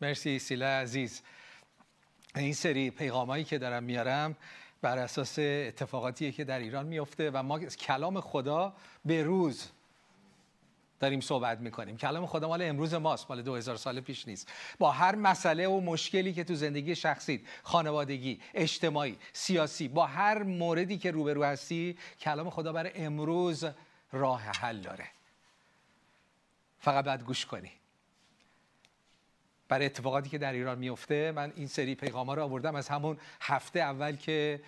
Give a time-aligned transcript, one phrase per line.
[0.00, 1.22] مرسی سیلا عزیز.
[2.36, 4.36] این سری پیغامایی که دارم میارم
[4.82, 8.72] بر اساس اتفاقاتی که در ایران میفته و ما کلام خدا
[9.04, 9.68] به روز
[11.00, 11.96] داریم صحبت می‌کنیم.
[11.96, 14.52] کلام خدا مال امروز ماست مال 2000 سال پیش نیست.
[14.78, 20.98] با هر مسئله و مشکلی که تو زندگی شخصی خانوادگی اجتماعی سیاسی با هر موردی
[20.98, 23.64] که روبرو هستی کلام خدا برای امروز
[24.12, 25.06] راه حل داره.
[26.80, 27.72] فقط باید گوش کنی.
[29.68, 33.18] برای اتفاقاتی که در ایران میفته من این سری پیغام ها رو آوردم از همون
[33.40, 34.60] هفته اول که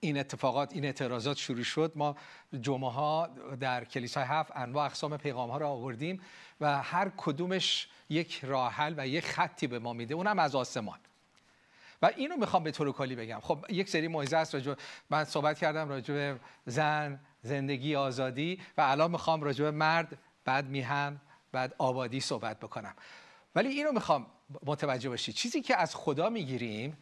[0.00, 1.92] این اتفاقات این اعتراضات شروع شد.
[1.94, 2.16] ما
[2.60, 3.28] جمعه ها
[3.60, 6.20] در کلیسای هفت انواع اقسام پیغام ها رو آوردیم
[6.60, 10.14] و هر کدومش یک راه حل و یک خطی به ما میده.
[10.14, 10.98] اونم از آسمان.
[12.02, 13.40] و اینو می‌خوام به طور کلی بگم.
[13.40, 14.74] خب یک سری موعظه است راجع
[15.10, 21.20] من صحبت کردم راجع به زن زندگی آزادی و الان می‌خوام راجع مرد بعد میهن
[21.52, 22.94] بعد آبادی صحبت بکنم.
[23.54, 24.26] ولی اینو می‌خوام
[24.66, 26.98] متوجه باشید چیزی که از خدا می‌گیریم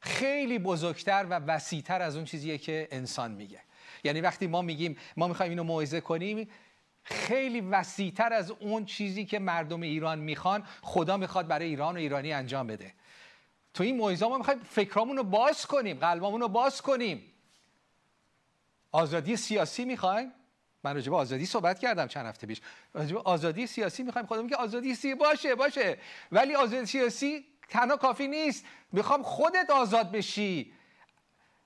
[0.00, 3.60] خیلی بزرگتر و وسیعتر از اون چیزیه که انسان میگه.
[4.04, 6.48] یعنی وقتی ما میگیم ما می‌خوایم اینو موعظه کنیم
[7.02, 12.32] خیلی وسیعتر از اون چیزی که مردم ایران می‌خوان خدا می‌خواد برای ایران و ایرانی
[12.32, 12.94] انجام بده.
[13.74, 17.32] تو این موعظه ما می‌خوایم فکرامون رو باز کنیم قلبمون رو باز کنیم.
[18.92, 20.32] آزادی سیاسی می‌خوایم؟
[20.88, 22.60] من راجع آزادی صحبت کردم چند هفته پیش.
[22.94, 25.98] راجع آزادی سیاسی می‌خوایم خدا میگه آزادی سیاسی باشه باشه.
[26.32, 28.64] ولی آزادی سیاسی تنها کافی نیست.
[28.92, 30.72] می‌خوام خودت آزاد بشی.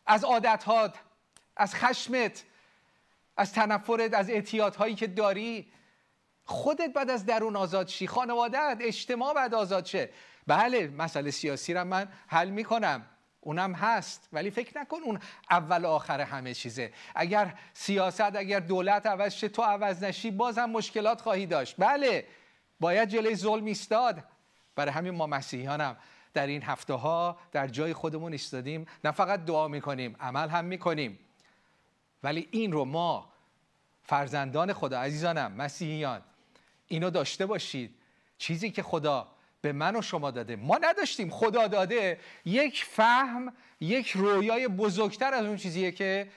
[0.06, 0.94] از عادتهات
[1.56, 2.44] از خشمت
[3.36, 5.72] از تنفرت از اعتیادهایی که داری.
[6.44, 8.06] خودت بعد از درون آزاد شی.
[8.06, 10.10] خانوادت اجتماع بعد آزاد شه.
[10.46, 13.06] بله مسئله سیاسی را من حل می‌کنم.
[13.44, 15.18] اونم هست ولی فکر نکن اون
[15.50, 16.92] اول آخر همه چیزه.
[17.14, 21.74] اگر سیاست اگر دولت عوض شه تو عوض نشی بازم مشکلات خواهی داشت.
[21.78, 22.26] بله
[22.80, 24.24] باید جلوی ظلم ایستاد.
[24.76, 25.96] برای همین ما مسیحیانم
[26.34, 28.86] در این هفته ها در جای خودمون ایستادیم.
[29.04, 31.18] نه فقط دعا می‌کنیم عمل هم می‌کنیم.
[32.22, 33.32] ولی این رو ما
[34.02, 36.22] فرزندان خدا عزیزانم مسیحیان
[36.88, 37.94] اینو داشته باشید.
[38.38, 39.28] چیزی که خدا
[39.62, 40.56] به من و شما داده.
[40.56, 41.30] ما نداشتیم.
[41.30, 42.20] خدا داده.
[42.44, 46.28] یک فهم یک رویای بزرگتر از اون چیزیه که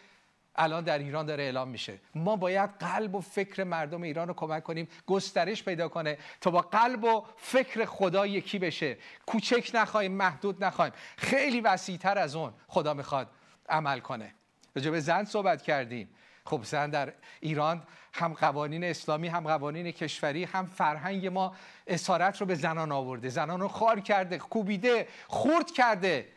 [0.56, 2.00] الان در ایران داره اعلام میشه.
[2.16, 6.62] ما باید قلب و فکر مردم ایران رو کمک کنیم گسترش پیدا کنه تا با
[6.62, 8.98] قلب و فکر خدا یکی بشه.
[9.26, 10.94] کوچک نخواهیم محدود نخواهیم.
[11.18, 13.28] خیلی وسیعتر از اون خدا می‌خواد
[13.70, 14.34] عمل کنه.
[14.76, 16.10] راجع به زن صحبت کردیم.
[16.46, 17.84] خب زن در ایران
[18.14, 21.56] هم قوانین اسلامی هم قوانین کشوری هم فرهنگ ما
[21.88, 23.30] اسارت رو به زنان آورده.
[23.30, 26.28] زنان رو خار کرده کوبیده خورد کرده.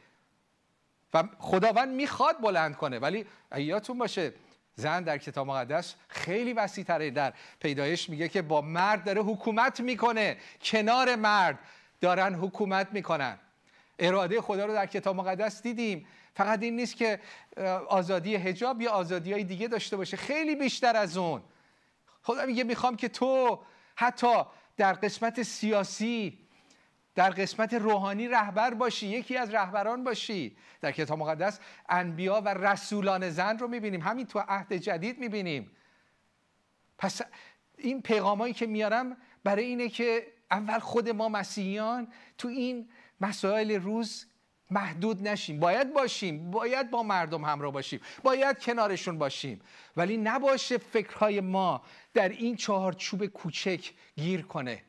[1.15, 2.99] و خداوند می‌خواد بلند کنه.
[2.99, 3.27] ولی
[3.57, 4.33] یادتون باشه
[4.75, 9.81] زن در کتاب مقدس خیلی وسیع تره در پیدایش میگه که با مرد داره حکومت
[9.81, 10.37] می‌کنه.
[10.63, 11.59] کنار مرد
[12.01, 13.39] دارن حکومت می‌کنن.
[13.99, 16.07] اراده خدا رو در کتاب مقدس دیدیم.
[16.39, 17.21] فقط این نیست که
[17.89, 21.43] آزادی حجاب یا آزادی های دیگه داشته باشه خیلی بیشتر از اون.
[22.23, 23.61] خدا میگه می‌خوام که تو
[23.97, 24.43] حتی
[24.77, 26.39] در قسمت سیاسی
[27.15, 30.57] در قسمت روحانی رهبر باشی یکی از رهبران باشی.
[30.81, 34.03] در کتاب مقدس انبیا و رسولان زن رو می‌بینیم.
[34.03, 35.71] همین تو عهد جدید می‌بینیم.
[36.99, 37.21] پس
[37.79, 44.27] این پیغامایی که میارم برای اینه که اول خود ما مسیحیان تو این مسائل روز
[44.71, 45.61] محدود نشیم.
[45.61, 46.51] باید باشیم.
[46.51, 48.01] باید با مردم همراه باشیم.
[48.23, 49.61] باید کنارشون باشیم.
[49.97, 51.83] ولی نباشه فکرهای ما
[52.15, 54.83] در این چهارچوب کوچک گیر کنه.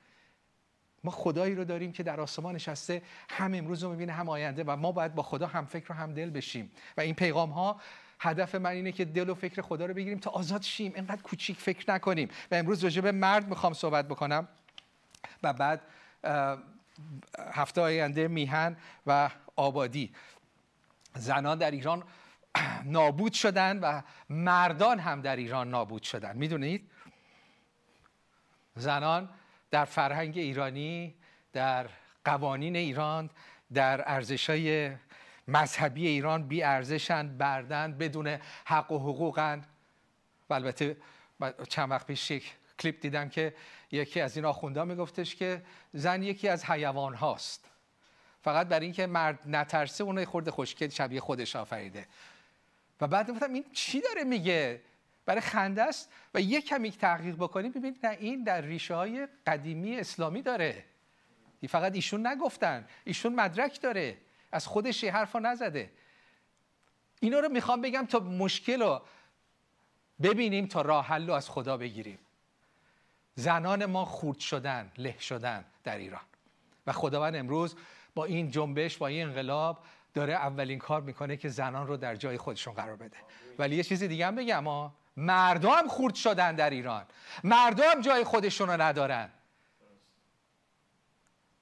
[1.03, 4.75] ما خدایی رو داریم که در آسمان نشسته هم امروز رو می‌بینه هم آینده و
[4.75, 6.71] ما باید با خدا هم فکر و هم دل بشیم.
[6.97, 7.81] و این پیغام ها
[8.19, 10.91] هدف من اینه که دل و فکر خدا رو بگیریم تا آزاد شیم.
[10.95, 12.29] اینقدر کوچیک فکر نکنیم.
[12.51, 14.47] و امروز راجع به مرد می‌خوام صحبت بکنم.
[15.43, 15.81] و بعد
[17.53, 19.29] هفته آینده میهن و
[19.59, 20.13] آبادی.
[21.15, 22.03] زنان در ایران
[22.85, 26.37] نابود شدن و مردان هم در ایران نابود شدن.
[26.37, 26.91] می‌دونید؟
[28.75, 29.29] زنان
[29.71, 31.15] در فرهنگ ایرانی
[31.53, 31.89] در
[32.25, 33.29] قوانین ایران
[33.73, 34.95] در ارزشهای
[35.47, 39.65] مذهبی ایران بی ارزشن بردن بدون حق و حقوقن
[40.49, 40.97] و البته
[41.69, 43.55] چند وقت پیش یک کلیپ دیدم که
[43.91, 45.61] یکی از این آخونده میگفتش که
[45.93, 47.69] زن یکی از حیوان هاست
[48.41, 52.07] فقط برای اینکه مرد نترسه اون خورده خوشکل شبیه خودش آفریده.
[53.01, 54.81] و بعد گفتم این چی داره میگه؟
[55.25, 57.71] برای خنده است و یک کمی تحقیق بکنیم.
[57.71, 60.85] ببینید نه این در ریشه های قدیمی اسلامی داره.
[61.69, 62.87] فقط ایشون نگفتن.
[63.03, 64.17] ایشون مدرک داره.
[64.51, 65.91] از خودش یه حرفا نزده.
[67.19, 69.01] اینا رو می‌خوام بگم تا مشکل رو
[70.21, 72.19] ببینیم تا راه حل رو از خدا بگیریم.
[73.35, 76.21] زنان ما خورد شدن له شدن در ایران.
[76.87, 77.75] و خداوند امروز
[78.19, 79.79] با این جنبش با این انقلاب
[80.13, 83.17] داره اولین کار می‌کنه که زنان رو در جای خودشون قرار بده.
[83.59, 87.05] ولی یه چیزی دیگه هم بگم ها مردم خورد شدن در ایران.
[87.43, 89.29] مردم جای خودشون رو ندارن.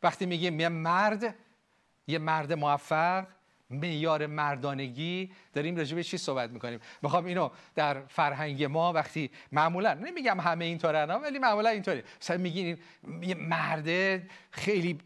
[0.04, 1.36] وقتی میگیم یه مرد
[2.07, 3.27] یه مرد موفق
[3.69, 9.94] میار مردانگی داریم راجع به چی صحبت می‌کنیم؟ می‌خوام اینو در فرهنگ ما وقتی معمولا
[9.94, 12.78] نمیگم همه اینطورن ولی معمولا اینطوری مثلا میگین
[13.22, 14.22] یه مرد
[14.52, 15.00] خیلی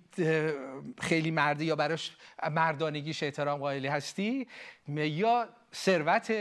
[1.02, 2.12] خیلی مرده یا براش
[2.52, 4.48] مردانگیش احترام قائلی هستی
[4.88, 6.34] یا ثروت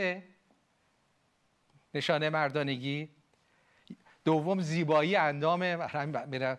[1.93, 3.09] نشانه مردانگی.
[4.25, 5.59] دوم زیبایی اندام
[6.27, 6.57] میرم.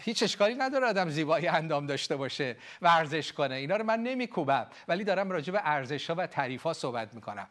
[0.00, 3.54] هیچ اشکالی نداره آدم زیبایی اندام داشته باشه ورزش کنه.
[3.54, 7.48] اینا رو من نمیکوبم ولی دارم راجع به ارزش ها و تعریف ها صحبت می‌کنم.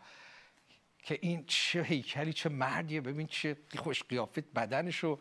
[1.04, 5.20] که این چه هیکلی چه مردیه ببین چه خوش قیافت بدنشو.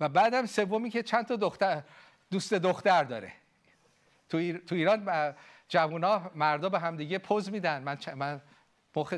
[0.00, 1.82] و بعدم سومی که چند تا دختر
[2.30, 3.32] دوست دختر داره.
[4.28, 5.34] تو, تو ایران
[5.68, 7.82] جوونا مردا به همدیگه پوز میدن.
[7.82, 8.40] من من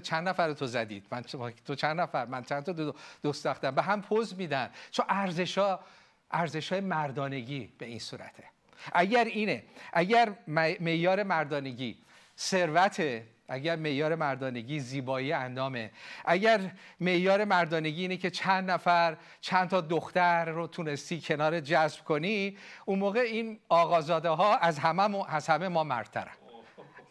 [0.02, 1.22] چند نفر تو زدید؟ من
[1.64, 4.70] تو چند نفر؟ من چند تا دوست دختر به هم پوز میدن.
[4.90, 5.80] چون ارزش ها
[6.30, 8.44] ارزش های مردانگی به این صورته.
[8.92, 10.32] اگر اینه اگر
[10.80, 11.98] معیار مردانگی
[12.38, 15.90] ثروت اگر معیار مردانگی زیبایی اندامه
[16.24, 16.60] اگر
[17.00, 22.98] معیار مردانگی اینه که چند نفر چند تا دختر رو تونستی کنار جذب کنی اون
[22.98, 26.32] موقع این آقازاده ها از همه, از همه ما مردترن.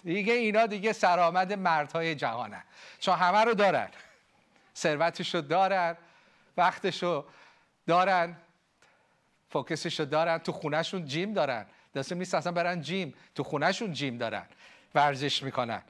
[0.03, 2.63] دیگه اینا دیگه سرآمد مردهای جهانن.
[2.99, 3.87] چون همه رو دارن.
[4.75, 5.97] ثروتش رو دارن
[6.57, 7.25] وقتش رو
[7.87, 8.35] دارن.
[9.49, 11.65] فوکسش رو دارن تو خونهشون جیم دارن.
[11.95, 13.13] دستم نیست اصلا برن جیم.
[13.35, 14.45] تو خونهشون جیم دارن.
[14.95, 15.81] ورزش می‌کنن.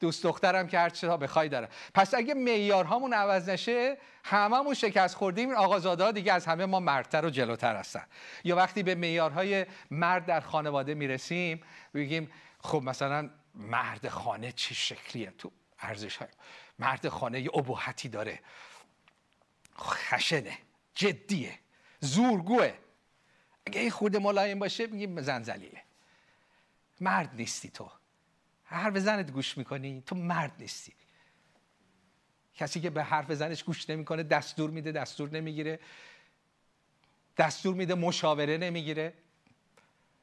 [0.00, 1.68] دوست دخترم که هر چیزا بخوای داره.
[1.94, 5.48] پس اگه معیارهامون عوض نشه هممون شکست خوردیم.
[5.48, 8.04] این آقازاده دیگه از همه ما مردتر و جلوتر هستن.
[8.44, 11.60] یا وقتی به معیارهای مرد در خانواده می‌رسیم
[11.94, 12.30] بگیم
[12.60, 16.28] خب مثلا مرد خانه چه شکلیه؟ تو ارزش های
[16.78, 18.40] مرد خانه یه ابهتی داره.
[19.78, 20.58] خشنه
[20.94, 21.58] جدیه
[22.00, 22.72] زورگوه.
[23.66, 25.82] اگه این خورده ملایم باشه میگیم زن زلیله.
[27.00, 27.90] مرد نیستی تو.
[28.64, 30.92] حرف زنت گوش می‌کنی تو مرد نیستی.
[32.54, 35.80] کسی که به حرف زنش گوش نمی‌کنه دستور میده دستور نمی‌گیره.
[37.36, 39.12] دستور میده مشاوره نمی‌گیره.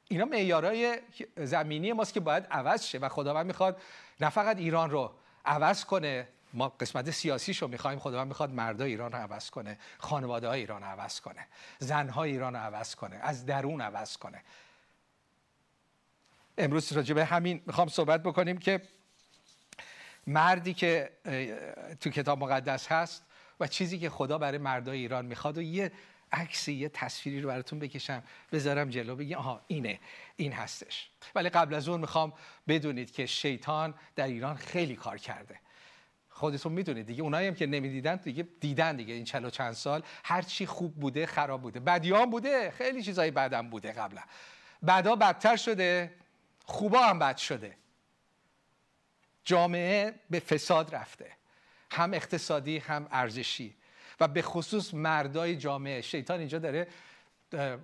[0.08, 1.00] اینا معیارهای
[1.38, 3.82] زمینی ماست که باید عوض شه و خداوند می‌خواد
[4.22, 9.12] نه فقط ایران رو عوض کنه ما قسمت سیاسیش رو می‌خوایم خداوند می‌خواد مردای ایران
[9.12, 11.48] رو عوض کنه خانواده های ایران رو عوض کنه
[11.80, 14.42] زنهای ایران رو عوض کنه از درون عوض کنه.
[16.58, 18.82] امروز راجع به همین می‌خوام صحبت بکنیم که
[20.28, 21.12] مردی که
[22.02, 23.24] تو کتاب مقدس هست
[23.60, 25.92] و چیزی که خدا برای مردای ایران می‌خواد و یه
[26.32, 30.00] عکسی یه تصویری رو براتون بکشم بذارم جلو بگی آها اینه
[30.36, 31.10] این هستش.
[31.36, 32.34] ولی قبل از اون می‌خوام
[32.68, 35.60] بدونید که شیطان در ایران خیلی کار کرده.
[36.38, 37.24] خودتون می‌دونید دیگه.
[37.24, 40.04] اونایی هم که نمی‌دیدن دیگه دیدن دیگه این چلو چند سال.
[40.24, 41.80] هر چی خوب بوده خراب بوده.
[41.80, 42.72] بدیان بوده.
[42.72, 44.22] خیلی چیزای بدم بوده قبلا.
[44.82, 46.14] بعدا بدتر شده.
[46.66, 47.78] خوبا هم بد شده.
[49.44, 51.32] جامعه به فساد رفته.
[51.92, 53.76] هم اقتصادی هم ارزشی.
[54.20, 56.02] و به خصوص مردای جامعه.
[56.02, 56.88] شیطان اینجا داره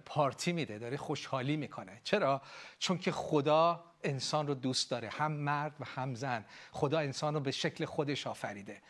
[0.06, 2.02] پارتی میده داره خوشحالی می‌کنه.
[2.04, 2.42] چرا؟
[2.80, 6.46] چون که خدا انسان رو دوست داره هم مرد و هم زن.
[6.72, 8.82] خدا انسان رو به شکل خودش آفریده.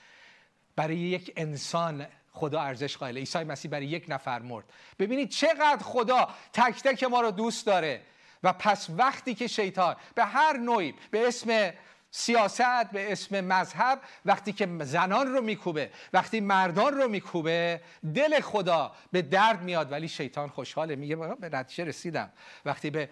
[0.75, 3.19] برای یک انسان خدا ارزش قائله.
[3.19, 4.65] عیسی مسیح برای یک نفر مرد.
[4.99, 8.01] ببینید چقدر خدا تک تک ما رو دوست داره.
[8.43, 11.73] و پس وقتی که شیطان به هر نوعی به اسم
[12.15, 17.81] سیاست به اسم مذهب وقتی که زنان رو میکوبه وقتی مردان رو میکوبه
[18.13, 20.95] دل خدا به درد میاد ولی شیطان خوشحاله.
[20.95, 22.29] میگه به نتیجه رسیدم.
[22.65, 23.09] وقتی به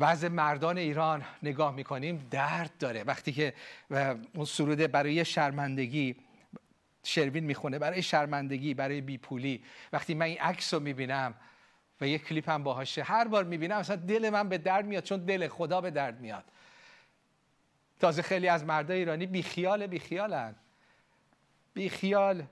[0.00, 3.04] وضع مردان ایران نگاه می‌کنیم درد داره.
[3.04, 3.54] وقتی که
[4.34, 6.16] اون سروده برای شرمندگی
[7.04, 9.62] شروین می‌خونه برای شرمندگی برای بیپولی.
[9.92, 11.34] وقتی من این عکس رو می‌بینم
[12.00, 15.24] و یه کلیپ هم باهاشه هر بار می‌بینم اصلا دل من به درد میاد چون
[15.24, 16.44] دل خدا به درد میاد.
[18.00, 20.54] تازه خیلی از مردای ایرانی بیخیال بیخیالن.
[21.74, 22.42] بیخیال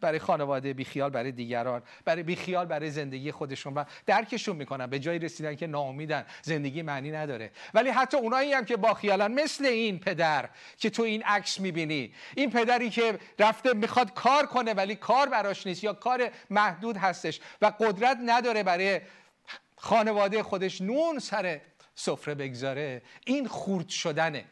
[0.00, 3.74] برای خانواده بیخیال برای دیگران برای بیخیال برای زندگی خودشون.
[3.74, 6.26] و درکشون می‌کنن به جای رسیدن که ناامیدن.
[6.42, 7.50] زندگی معنی نداره.
[7.74, 12.14] ولی حتی اونایی هم که با خیالن مثل این پدر که تو این عکس می‌بینی.
[12.36, 17.40] این پدری که رفته می‌خواد کار کنه ولی کار براش نیست یا کار محدود هستش
[17.62, 19.00] و قدرت نداره برای
[19.76, 21.60] خانواده خودش نون سر
[21.98, 23.02] سفره بگذاره.
[23.26, 24.44] این خورد شدنه.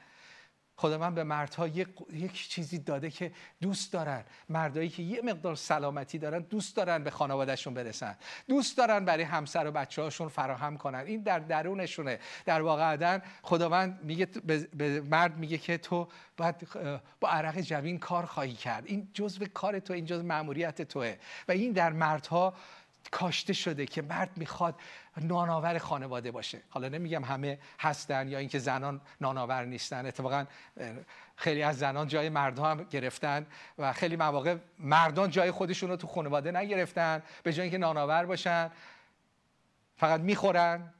[0.78, 4.24] خدا من به مردها یک, یک چیزی داده که دوست دارن.
[4.48, 8.16] مردایی که یه مقدار سلامتی دارن دوست دارن به خانوادهشون برسن.
[8.48, 10.98] دوست دارن برای همسر و بچه هاشون فراهم کنن.
[11.06, 12.18] این در درونشونه.
[12.44, 14.26] در واقع خداوند میگه
[14.76, 16.68] به مرد میگه که تو باید
[17.20, 18.86] با عرق جوین کار خواهی کرد.
[18.86, 21.16] این جزء کار تو این جزء مأموریت توه.
[21.48, 22.54] و این در مردها
[23.10, 24.74] کاشته شده که مرد می‌خواد
[25.16, 26.62] نانآور خانواده باشه.
[26.70, 30.06] حالا نمیگم همه هستن یا اینکه زنان نانآور نیستن.
[30.06, 30.46] اتفاقا
[31.36, 33.46] خیلی از زنان جای مردها هم گرفتن
[33.78, 38.70] و خیلی مواقع مردان جای خودشون رو تو خانواده نگرفتن به جای اینکه نانآور باشن.
[39.96, 40.92] فقط می‌خورن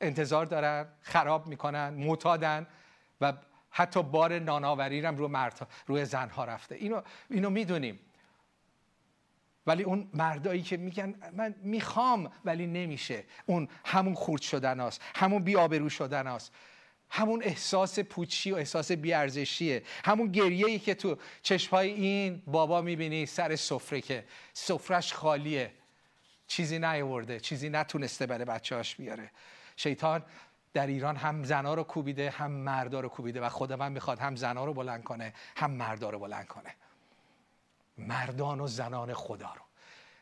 [0.00, 2.66] انتظار دارن خراب می‌کنن معتادن
[3.20, 3.32] و
[3.70, 6.74] حتی بار نانآوری هم رو مرد روی زنها رفته.
[6.74, 7.98] اینو اینو می‌دونیم.
[9.70, 13.24] ولی اون مردایی که میگن من می‌خوام ولی نمیشه.
[13.46, 16.52] اون همون خورد شدن همون بیابرو شدن هست
[17.10, 19.82] همون احساس پوچی و احساس بیارزشیه.
[20.04, 25.70] همون گریه ای که تو چشمهای این بابا می‌بینی سر سفره که سفرش خالیه.
[26.46, 29.30] چیزی نیورده چیزی نتونسته برای بچهاش بیاره.
[29.76, 30.22] شیطان
[30.74, 34.36] در ایران هم زنا رو کوبیده هم مردا رو کوبیده و خدا من می‌خواد هم
[34.36, 36.74] زنا رو بلند کنه هم مردا رو بلند کنه.
[38.00, 39.62] مردان و زنان خدا رو.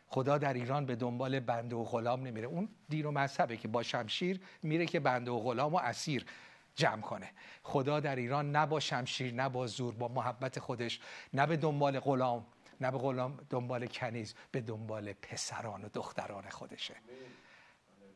[0.06, 2.46] خدا در ایران به دنبال بنده و غلام نمیره.
[2.46, 6.26] اون دین و مذهبه که با شمشیر میره که بنده و غلام و اسیر
[6.74, 7.30] جمع کنه.
[7.62, 11.00] خدا در ایران نه با شمشیر نه با زور با محبت خودش
[11.34, 12.46] نه به دنبال غلام
[12.80, 16.94] نه به غلام دنبال کنیز به دنبال پسران و دختران خودشه.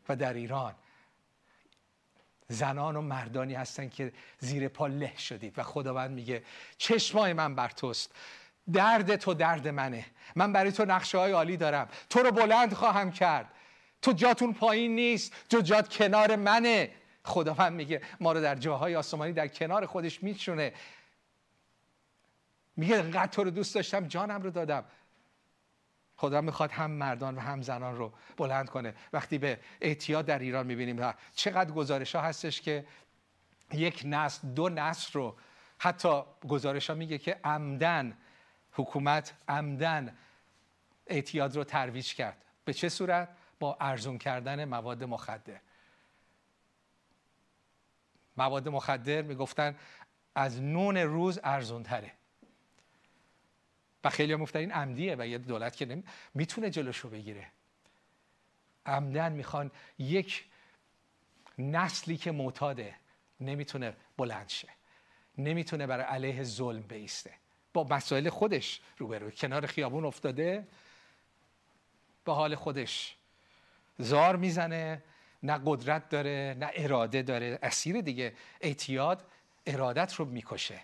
[0.09, 0.75] و در ایران
[2.49, 5.59] زنان و مردانی هستن که زیر پا له شدید.
[5.59, 6.43] و خداوند میگه
[6.79, 8.15] چشمای من بر توست.
[8.73, 10.07] درد تو درد منه.
[10.37, 11.89] من برای تو نقشه های عالی دارم.
[12.11, 13.47] تو رو بلند خواهم کرد.
[14.03, 15.49] تو جاتون پایین نیست.
[15.51, 16.91] تو جات کنار منه.
[17.25, 20.73] خداوند میگه ما رو در جاهای آسمانی در کنار خودش میچونه.
[22.77, 24.85] میگه انقدر تو رو دوست داشتم جانم رو دادم.
[26.17, 28.95] خدا می‌خواد هم مردان و هم زنان رو بلند کنه.
[29.13, 32.87] وقتی به اعتیاد در ایران می‌بینیم چقدر گزارش ها هستش که
[33.73, 35.37] یک نسل دو نسل رو
[35.79, 38.19] حتی گزارش ها میگه که عمدن
[38.73, 40.17] حکومت عمدن
[41.07, 42.45] اعتیاد رو ترویج کرد.
[42.65, 43.29] به چه صورت؟
[43.61, 45.61] با ارزون کردن مواد مخدر.
[48.37, 49.77] مواد مخدر می‌گفتن
[50.35, 52.13] از نون روز ارزون تره
[54.05, 56.03] و خیلی هم این عمدیه و یه دولت که
[56.35, 57.47] می‌تونه جلوشو بگیره.
[58.87, 60.45] عمدن می‌خوان یک
[61.59, 62.95] نسلی که معتاده
[63.41, 64.69] نمی‌تونه بلند شه.
[65.39, 67.42] نمی‌تونه برای علیه ظلم بیسته.
[67.75, 69.31] با مسائل خودش روبرو.
[69.31, 70.67] کنار خیابون افتاده
[72.25, 73.17] به حال خودش
[73.99, 75.03] زار می‌زنه
[75.43, 77.59] نه قدرت داره نه اراده داره.
[77.63, 79.27] اسیر دیگه اعتیاد
[79.67, 80.81] ارادت رو می‌کشه.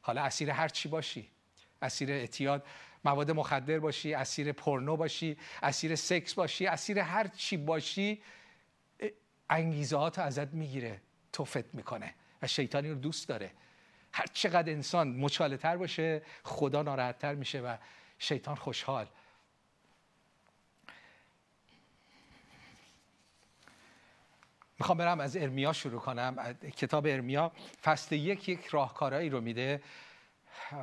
[0.00, 1.30] حالا اسیر هر چی باشی.
[1.82, 2.66] اسیر اعتیاد
[3.04, 8.22] مواد مخدر باشی اسیر پرنو باشی اسیر سکس باشی اسیر هر چی باشی
[9.50, 11.00] انگیزه ازت می‌گیره.
[11.32, 13.50] توفت می‌کنه و شیطانی رو دوست داره.
[14.12, 17.76] هر چقدر انسان مچاله تر باشه خدا ناراحت تر میشه و
[18.18, 19.06] شیطان خوشحال.
[24.78, 26.54] می‌خوام برم از ارمیا شروع کنم.
[26.76, 29.82] کتاب ارمیا فصل یک یک راهکارایی رو میده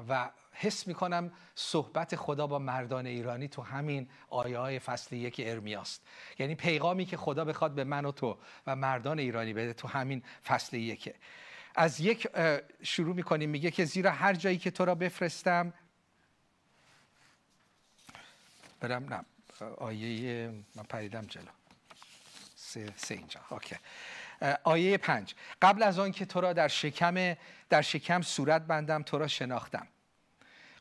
[0.10, 6.08] و حس می‌کنم صحبت خدا با مردان ایرانی تو همین آیه های فصل یک ارمیاست.
[6.40, 10.24] یعنی پیغامی که خدا بخواد به من و تو و مردان ایرانی بده تو همین
[10.46, 11.16] فصل یکه.
[11.76, 12.28] از یک
[12.84, 13.50] شروع می‌کنیم.
[13.50, 15.74] میگه که زیرا هر جایی که تو را بفرستم
[18.80, 19.26] برم نه
[19.78, 21.44] آیه من پریدم جلو.
[22.56, 23.40] سه, سه اینجا.
[23.50, 23.76] اوکی.
[24.64, 25.34] آیه پنج.
[25.62, 27.36] قبل از آن که تو را در شکم
[27.70, 29.88] در شکم صورت بندم تو را شناختم.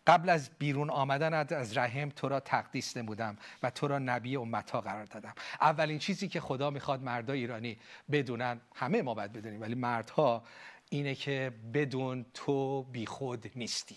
[0.06, 4.80] قبل از بیرون آمدن از رحم تو را تقدیس نمودم و تو را نبی امتها
[4.80, 5.34] قرار دادم.
[5.60, 7.78] اولین چیزی که خدا می‌خواد مردای ایرانی
[8.12, 10.44] بدونن همه ما باید بدونیم ولی مردها
[10.88, 13.97] اینه که بدون تو بیخود نیستی.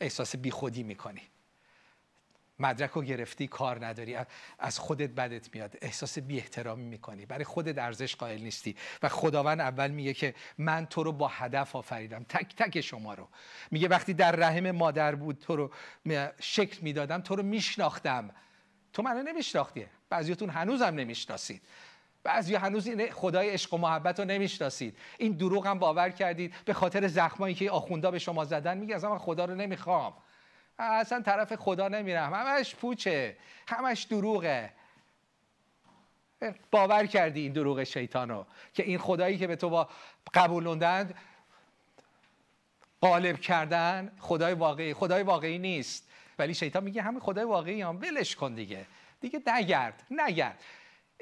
[0.00, 1.22] احساس بیخودی می‌کنی.
[2.58, 4.16] مدرک رو گرفتی کار نداری.
[4.58, 5.76] از خودت بدت میاد.
[5.80, 7.26] احساس بی احترامی می‌کنی.
[7.26, 8.76] برای خودت ارزش قائل نیستی.
[9.02, 12.24] و خداوند اول میگه که من تو رو با هدف آفریدم.
[12.28, 13.28] تک تک شما رو.
[13.70, 15.70] میگه وقتی در رحم مادر بود تو رو
[16.40, 18.30] شکل می‌دادم تو رو میشناختم.
[18.92, 19.86] تو منو نمیشناختی.
[20.08, 21.62] بعضیتون هنوزم نمی‌شناسید.
[22.24, 24.96] بعضی هنوز این خدای عشق و محبت رو نمی‌شناسید.
[25.18, 26.54] این دروغ هم باور کردید.
[26.64, 30.14] به خاطر زخمایی که آخوندا به شما زدن میگه از من خدا رو نمی‌خوام.
[30.78, 33.36] اصلا طرف خدا نمیرم همش پوچه.
[33.68, 34.72] همش دروغه.
[36.70, 39.88] باور کردی این دروغ شیطانو که این خدایی که به تو با
[40.34, 41.10] قبولوندن
[43.02, 44.94] غالب کردن خدای واقعی.
[44.94, 46.08] خدای واقعی نیست.
[46.38, 48.86] ولی شیطان میگه همین خدای واقعی هم ولش کن دیگه.
[49.20, 50.02] دیگه نگرد.
[50.10, 50.64] نگرد.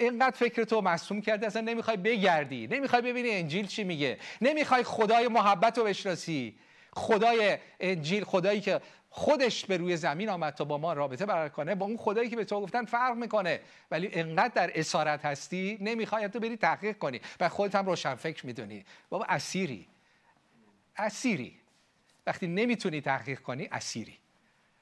[0.00, 2.66] اینقدر فکر تو مصوم کرده اصلا نمی‌خوای بگردی.
[2.66, 4.18] نمی‌خوای ببینی انجیل چی میگه.
[4.40, 6.54] نمی‌خوای خدای محبت رو بشناسی.
[6.92, 8.80] خدای انجیل خدایی که
[9.10, 12.36] خودش به روی زمین آمد تا با ما رابطه برقرار کنه با اون خدایی که
[12.36, 13.60] به تو گفتن فرق می‌کنه.
[13.90, 17.20] ولی انقدر در اسارت هستی نمی‌خوای تو بری تحقیق کنی.
[17.40, 18.84] و خودت هم روشن فکر می‌دونی.
[19.10, 19.86] بابا اسیری.
[20.96, 21.56] اسیری.
[22.26, 24.19] وقتی نمی‌تونی تحقیق کنی اسیری.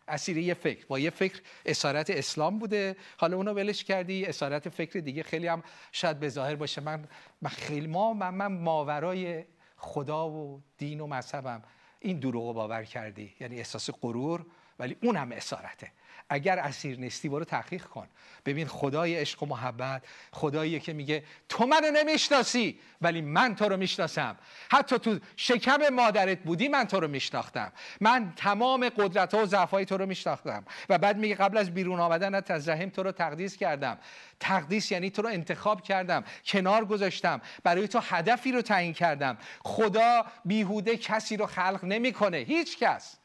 [0.09, 0.87] اسیر یه فکر.
[0.87, 2.97] با یه فکر اسارت اسلام بوده.
[3.17, 5.63] حالا اونو ولش کردی اسارت فکر دیگه خیلی هم
[5.93, 6.81] شاید به ظاهر باشه.
[6.81, 7.09] من,
[7.43, 9.45] من خیلی ما من, من ماورای
[9.77, 11.63] خدا و دین و مذهبم.
[12.01, 13.35] این دروغ باور کردی.
[13.41, 14.47] یعنی احساس غرور
[14.79, 15.93] ولی اون هم اسارته.
[16.29, 18.09] اگر اسیر نیستی برو تحقیق کن.
[18.47, 23.77] ببین خدای عشق و محبت خدایی که میگه تو منو نمی‌شناسی ولی من تو رو
[23.77, 24.37] می‌شناسم.
[24.71, 27.73] حتی تو شکم مادرت بودی من تو رو میشناختم.
[28.01, 30.65] من تمام قدرت و ضعفای تو رو میشناختم.
[30.89, 33.99] و بعد میگه قبل از بیرون آمدن از رحم تو رو تقدیس کردم.
[34.41, 37.41] تقدیس یعنی تو رو انتخاب کردم کنار گذاشتم.
[37.63, 39.39] برای تو هدفی رو تعیین کردم.
[39.61, 42.37] خدا بیهوده کسی رو خلق نمی‌کنه.
[42.37, 43.17] هیچ کس.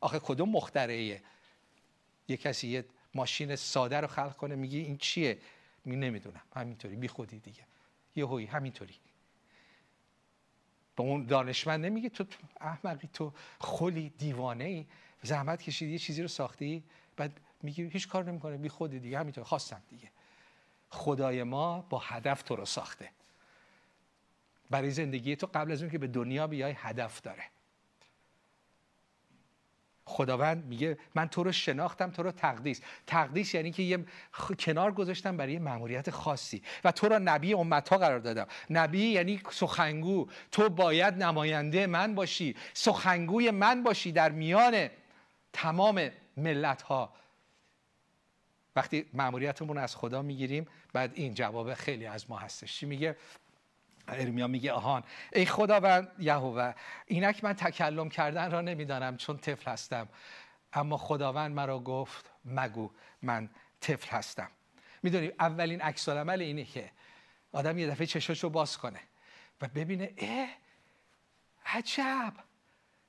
[0.00, 1.22] آخه کدوم مخترعیه؟
[2.28, 5.38] یه کسی یه ماشین ساده رو خلق کنه میگه این چیه؟
[5.84, 6.42] می نمی‌دونم.
[6.56, 6.96] همینطوری.
[6.96, 7.62] بی خودی دیگه.
[8.16, 8.46] یه هوی.
[8.46, 8.94] همینطوری.
[10.96, 12.24] به اون دانشمند نمیگه تو
[12.60, 14.86] احمقی تو خلی دیوانه ای
[15.22, 16.84] زحمت کشیدی یه چیزی رو ساختی.
[17.16, 18.56] بعد میگه هیچ کار نمی‌کنه.
[18.56, 19.18] بی خودی دیگه.
[19.18, 20.10] همینطور خواستم دیگه.
[20.90, 23.10] خدای ما با هدف تو رو ساخته.
[24.70, 27.42] برای زندگی تو قبل از اون که به دنیا بیای هدف داره.
[30.06, 32.80] خداوند میگه من تو رو شناختم تو رو تقدیس.
[33.06, 34.04] تقدیس یعنی که یه
[34.58, 36.62] کنار گذاشتم برای مأموریت خاصی.
[36.84, 38.46] و تو را نبی امتها قرار دادم.
[38.70, 40.28] نبی یعنی سخنگو.
[40.52, 42.56] تو باید نماینده من باشی.
[42.72, 44.88] سخنگوی من باشی در میان
[45.52, 47.14] تمام ملت ها
[48.76, 52.76] وقتی مأموریتمون از خدا می‌گیریم بعد این جواب خیلی از ما هستش.
[52.76, 53.16] چی میگه؟
[54.08, 55.02] ارمیا میگه آهان.
[55.32, 56.74] ای خداوند یهوه
[57.06, 60.08] اینک من تکلم کردن را نمی‌دانم چون طفل هستم.
[60.72, 62.90] اما خداوند مرا گفت مگو
[63.22, 64.50] من طفل هستم.
[65.02, 66.90] می‌دونی اولین عکس عمل اینه که
[67.52, 69.00] آدم یه دفعه چشاشو باز کنه
[69.60, 70.48] و ببینه اه
[71.66, 72.32] عجب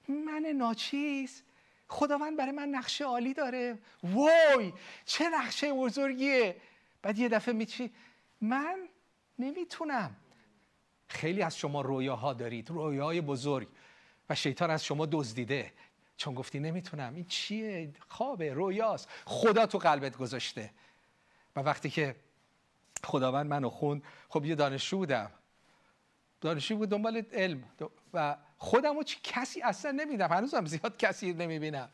[0.09, 1.43] من ناچیز.
[1.87, 3.79] خداوند برای من نقشه عالی داره.
[4.03, 4.73] وای
[5.05, 6.55] چه نقشه بزرگیه.
[7.01, 7.91] بعد یه دفعه میچی
[8.41, 8.89] من
[9.39, 10.15] نمی‌تونم.
[11.07, 13.67] خیلی از شما رویاها دارید رویاهای بزرگ
[14.29, 15.73] و شیطان از شما دزدیده.
[16.17, 17.15] چون گفتی نمی‌تونم.
[17.15, 19.09] این چیه؟ خوابه رویاست.
[19.25, 20.71] خدا تو قلبت گذاشته.
[21.55, 22.15] و وقتی که
[23.03, 25.31] خداوند منو خوند خب یه دانشجو بودم.
[26.41, 27.63] دانشجو بود دنبال علم.
[28.13, 31.89] و خودمو چی کسی اصلا نمیدم هنوزم زیاد کسی نمی‌بینم.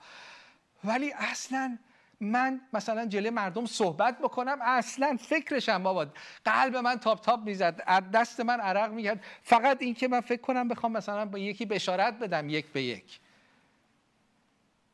[0.84, 1.78] ولی اصلا
[2.22, 6.08] من مثلا جلوی مردم صحبت بکنم اصلا فکرشم بابا
[6.46, 7.82] قلب من تاپ تاپ می‌زد
[8.14, 9.24] دست من عرق می‌کرد.
[9.44, 13.20] فقط این که من فکر کنم بخوام مثلا با یکی بشارت بدم یک به یک.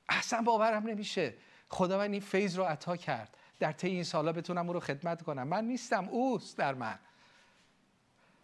[0.09, 1.33] اصلا باورم نمیشه.
[1.69, 3.37] خدا من این فیض رو عطا کرد.
[3.59, 5.47] در طی این سالا بتونم او رو خدمت کنم.
[5.47, 6.99] من نیستم اوست در من.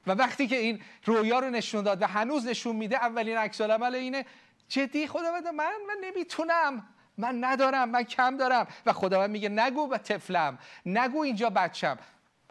[0.07, 3.95] و وقتی که این رویا رو نشون داد و هنوز نشون میده اولین عکس العمل
[3.95, 4.25] اینه.
[4.67, 5.53] جدی خدا من؟
[5.87, 6.92] من نمی‌تونم.
[7.17, 8.67] من ندارم من کم دارم.
[8.85, 11.97] و خداوند میگه نگو به طفلم نگو اینجا بچم.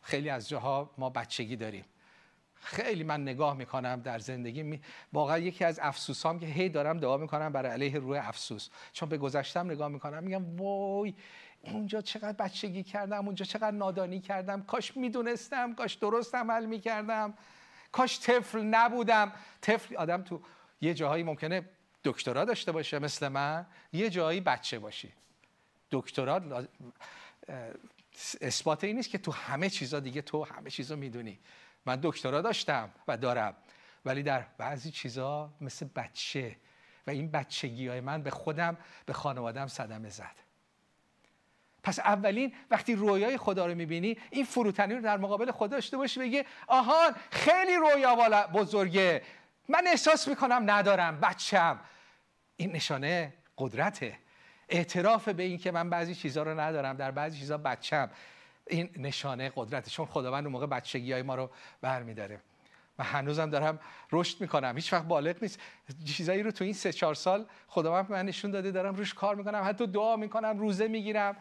[0.03, 1.85] خیلی از جاها ما بچگی داریم.
[2.55, 4.62] خیلی من نگاه می‌کنم در زندگی.
[4.62, 4.81] می...
[5.12, 8.68] واقعا یکی از افسوسام که هی دارم دعا می‌کنم برای علیه روی افسوس.
[8.92, 11.14] چون به گذشتم نگاه می‌کنم میگم وای
[11.62, 14.62] اونجا چقدر بچگی کردم اونجا چقدر نادانی کردم.
[14.62, 17.35] کاش می‌دونستم کاش درست عمل می‌کردم.
[17.92, 19.33] کاش طفل نبودم.
[19.61, 20.40] طفل آدم تو
[20.81, 21.68] یه جاهایی ممکنه
[22.05, 25.12] دکترا داشته باشه مثل من یه جایی بچه باشی.
[25.91, 26.67] دکترا
[28.41, 31.38] اثبات این نیست که تو همه چیزا دیگه تو همه چیزا می‌دونی.
[31.87, 33.55] من دکترا داشتم و دارم.
[34.05, 36.57] ولی در بعضی چیزا مثل بچه
[37.07, 40.37] و این بچگی های من به خودم به خانوادم صدمه زد.
[41.83, 46.21] پس اولین وقتی رویای خدا رو می‌بینی این فروتنی رو در مقابل خدا داشته باشی
[46.21, 49.23] بگی آهان خیلی رویا بزرگه.
[49.69, 51.81] من احساس می‌کنم ندارم بچم
[52.62, 54.18] این نشانه قدرته.
[54.68, 58.11] اعتراف به این که من بعضی چیزها رو ندارم در بعضی چیزها بچم
[58.66, 59.90] این نشانه قدرته.
[59.90, 62.40] چون خداوند اون موقع بچگی های ما رو برمیداره.
[62.98, 63.79] و هنوزم دارم
[64.12, 64.77] رشد می‌کنم.
[64.77, 65.61] هیچ وقت بالغ نیست.
[66.05, 69.62] چیزایی رو تو این سه چهار سال خداوند من نشون داده دارم روش کار می‌کنم.
[69.64, 71.37] حتی دعا می‌کنم روزه می‌گیرم.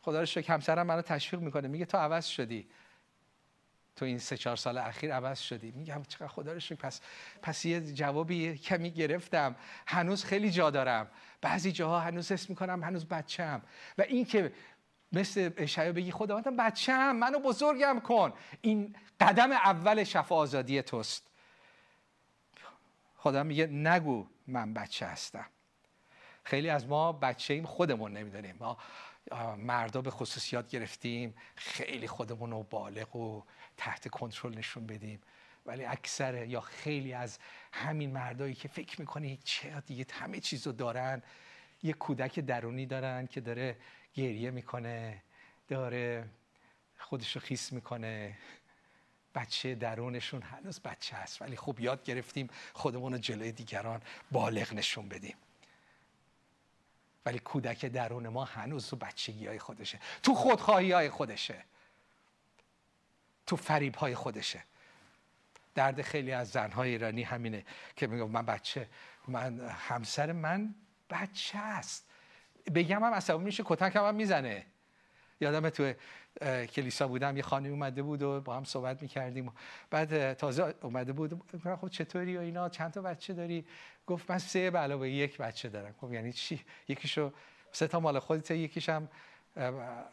[0.00, 1.68] خدا رو شکر همسرم منو تشویق می‌کنه.
[1.68, 2.68] میگه تو عوض شدی.
[3.96, 5.70] تو این سه چهار سال اخیر عوض شدی.
[5.70, 7.00] میگم چقدر خدا رو پس
[7.42, 9.56] پس یه جوابی کمی گرفتم.
[9.86, 11.10] هنوز خیلی جا دارم.
[11.40, 13.62] بعضی جاها هنوز اسم می‌کنم هنوز بچم
[13.98, 14.52] و این که
[15.12, 18.32] مثل اشعیا بگی خداوندم بچم منو بزرگم کن.
[18.60, 21.26] این قدم اول شفا آزادی توست.
[23.16, 25.46] خدا میگه نگو من بچه هستم.
[26.44, 28.56] خیلی از ما بچه ایم خودمون نمی‌دونیم.
[28.60, 28.78] ما
[29.58, 31.34] مردا به خصوصیات گرفتیم.
[31.56, 33.42] خیلی خودمون رو بالغ و
[33.76, 35.20] تحت کنترل نشون بدیم.
[35.66, 37.38] ولی اکثر یا خیلی از
[37.72, 41.22] همین مردایی که فکر می‌کنی چه دیگه همه چیز رو دارن
[41.82, 43.76] یه کودک درونی دارن که داره
[44.14, 45.22] گریه می‌کنه
[45.68, 46.28] داره
[46.98, 48.38] خودش رو خیس می‌کنه.
[49.34, 55.08] بچه درونشون هنوز بچه هست ولی خوب یاد گرفتیم خودمون رو جلوی دیگران بالغ نشون
[55.08, 55.36] بدیم.
[57.26, 60.00] ولی کودک درون ما هنوز تو بچگی های خودشه.
[60.22, 61.64] تو خودخواهی های خودشه.
[63.46, 64.64] تو فریب های خودشه.
[65.74, 67.64] درد خیلی از زنهای ایرانی همینه
[67.96, 68.88] که میگم من بچه
[69.28, 70.74] من همسر من
[71.10, 72.04] بچه است.
[72.74, 74.66] بگم هم عصبی میشه کتک هم, هم می‌زنه.
[75.40, 75.92] یادم تو
[76.66, 79.52] کلیسا بودم یه خانمی اومده بود و با هم صحبت می‌کردیم.
[79.90, 81.42] بعد تازه اومده بود
[81.80, 83.66] خب چطوری و اینا چند تا بچه داری؟
[84.06, 85.94] گفت من سه به علاوه یک بچه دارم.
[86.00, 87.32] خب یعنی چی؟ یکیشو
[87.72, 89.08] سه تا مال خودت یکیش هم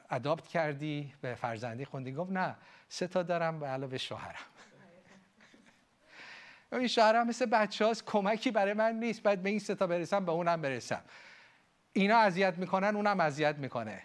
[0.10, 2.12] اداپت کردی به فرزندی خوندی.
[2.12, 2.56] گفت نه
[2.90, 4.36] سه تا دارم به علاوه شوهرم.
[6.72, 9.24] این شوهرم مثل بچه هاست کمکی برای من نیست.
[9.24, 11.04] بعد به این سه تا برسم به اونم برسم.
[11.94, 14.04] اینا اذیت می‌کنن اونم اذیت می‌کنه.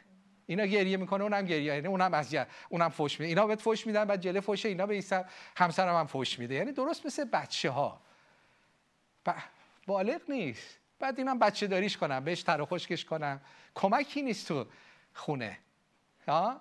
[0.49, 3.29] اینا گریه می‌کنه اونم گریه یعنی اونم اذیت اونم فوش میده.
[3.29, 5.25] اینا بهت فوش میدن بعد جله فوشه اینا به ایسا
[5.57, 6.55] همسرم هم فوش میده.
[6.55, 8.01] یعنی درست مثل بچه ها
[9.27, 9.33] ب...
[9.87, 10.79] بالغ نیست.
[10.99, 13.41] بعد اینم بچه داریش کنم بهش تر خشکش کنم.
[13.75, 14.67] کمکی نیست تو
[15.15, 15.59] خونه.
[16.29, 16.61] ها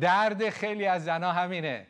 [0.00, 1.86] درد خیلی از زنا همینه.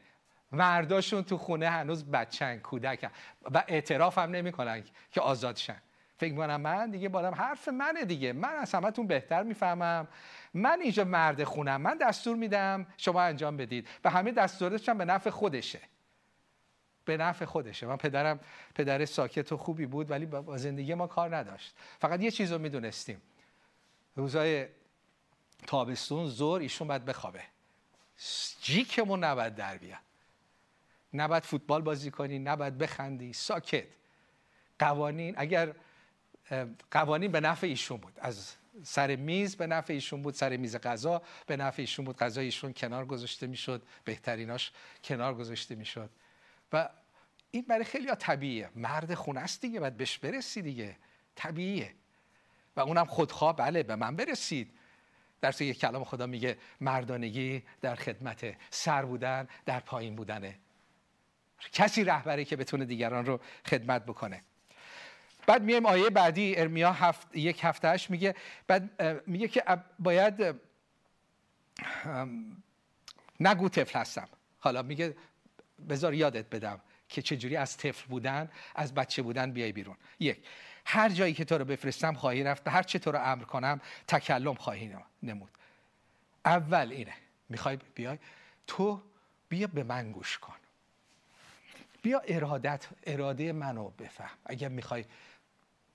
[0.52, 3.10] مرداشون تو خونه هنوز بچن کودکن.
[3.54, 5.82] و اعتراف هم نمی‌کنن که آزادشن.
[6.18, 8.32] فکر می‌کنم من دیگه بالام حرف منه دیگه.
[8.32, 10.08] من از همتون بهتر می‌فهمم.
[10.54, 11.80] من اینجا مرد خونم.
[11.80, 13.88] من دستور میدم شما انجام بدید.
[14.04, 15.80] و همه دستورشم به نفع خودشه.
[17.04, 17.86] به نفع خودشه.
[17.86, 18.40] من پدرم
[18.74, 21.74] پدر ساکت و خوبی بود ولی با زندگی ما کار نداشت.
[21.98, 23.22] فقط یه چیز رو می‌دونستیم.
[24.16, 24.66] روزای
[25.66, 27.42] تابستون زور ایشون باید بخوابه.
[28.60, 29.98] جیکمون نباید در بیاد.
[31.14, 33.32] نباید فوتبال بازی کنی نباید بخندی.
[33.32, 33.84] ساکت.
[34.78, 35.72] قوانین اگر
[36.90, 38.12] قوانین به نفع ایشون بود.
[38.20, 42.18] از سر میز به نفع ایشون بود سر میز غذا به نفع ایشون بود.
[42.18, 44.72] غذا ایشون کنار گذاشته می‌شد بهتریناش
[45.04, 46.10] کنار گذاشته می‌شد.
[46.72, 46.88] و
[47.50, 48.70] این برای خیلی طبیعیه.
[48.76, 50.96] مرد خونه است دیگه باید بهش برسی دیگه.
[51.34, 51.94] طبیعیه.
[52.76, 54.70] و اونم خودخواه بله به من برسید.
[55.40, 60.58] در سوی کلام خدا میگه مردانگی در خدمت سر بودن در پایین بودنه.
[61.72, 64.42] کسی رهبری که بتونه دیگران رو خدمت بکنه.
[65.48, 68.34] بعد میایم آیه بعدی ارمیا هفت، یک هفتهش میگه
[68.66, 69.64] بعد میگه که
[69.98, 70.60] باید
[73.40, 74.28] نگو طفل هستم.
[74.60, 75.16] حالا میگه
[75.88, 79.96] بذار یادت بدم که چجوری از طفل بودن از بچه بودن بیای بیرون.
[80.20, 80.38] یک
[80.84, 84.54] هر جایی که تو رو بفرستم خواهی رفت هر چه تو رو امر کنم تکلم
[84.54, 85.50] خواهی نمود.
[86.44, 87.14] اول اینه
[87.48, 88.18] می‌خوای بیای؟
[88.66, 89.02] تو
[89.48, 90.54] بیا به من گوش کن.
[92.02, 94.38] بیا ارادت اراده منو بفهم.
[94.46, 95.04] اگر می‌خوای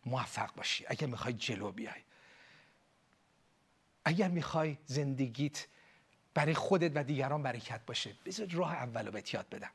[0.05, 0.85] موفق باشی.
[0.87, 2.01] اگر می‌خوای جلو بیای.
[4.05, 5.67] اگر می‌خوای زندگیت
[6.33, 9.71] برای خودت و دیگران برکت باشه بذار راه اولو یاد بدم.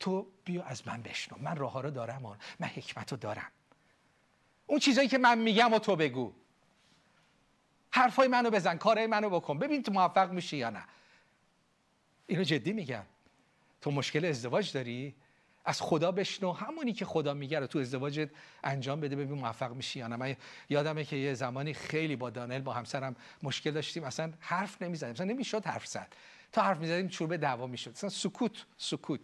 [0.00, 1.38] تو بیا از من بشنو.
[1.38, 3.50] من راه ها رو دارم من حکمت رو دارم.
[4.66, 6.32] اون چیزایی که من میگم و تو بگو.
[7.90, 9.58] حرفای منو بزن کارهای منو بکن.
[9.58, 10.84] ببین تو موفق میشی یا نه.
[12.26, 13.04] اینو جدی میگم.
[13.80, 15.14] تو مشکل ازدواج داری؟
[15.66, 16.52] از خدا بشنو.
[16.52, 18.30] همونی که خدا میگه رو تو ازدواجت
[18.64, 20.16] انجام بده ببین موفق میشی یا نه.
[20.16, 20.36] من
[20.68, 24.04] یادمه که یه زمانی خیلی با دانل با همسرم مشکل داشتیم.
[24.04, 25.12] اصلا حرف نمی‌زدیم.
[25.12, 26.12] اصلا نمی‌شد حرف زد.
[26.52, 27.90] تا حرف می‌زدیم چوب دعوا می‌شد.
[27.90, 29.20] اصلا سکوت سکوت.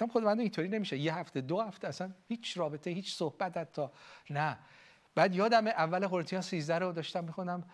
[0.00, 0.98] گفتم من اینطوری نمیشه.
[0.98, 3.86] یه هفته دو هفته اصلا هیچ رابطه هیچ صحبت حتی.
[4.30, 4.58] نه.
[5.14, 7.64] بعد یادم اول قرنتیان 13 رو داشتم می‌خونم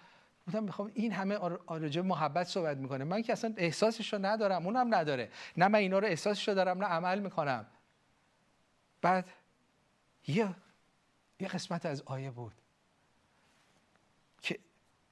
[0.46, 1.35] بودم می‌خوام این همه
[1.66, 3.05] آرجه محبت صحبت می‌کنه.
[3.05, 5.31] من که اصلا احساسش رو ندارم اونم نداره.
[5.57, 7.66] نه من اینا رو احساسش رو دارم نه عمل می‌کنم.
[9.03, 9.31] بعد
[10.27, 10.55] یه
[11.41, 12.53] یه قسمت از آیه بود
[14.43, 14.59] که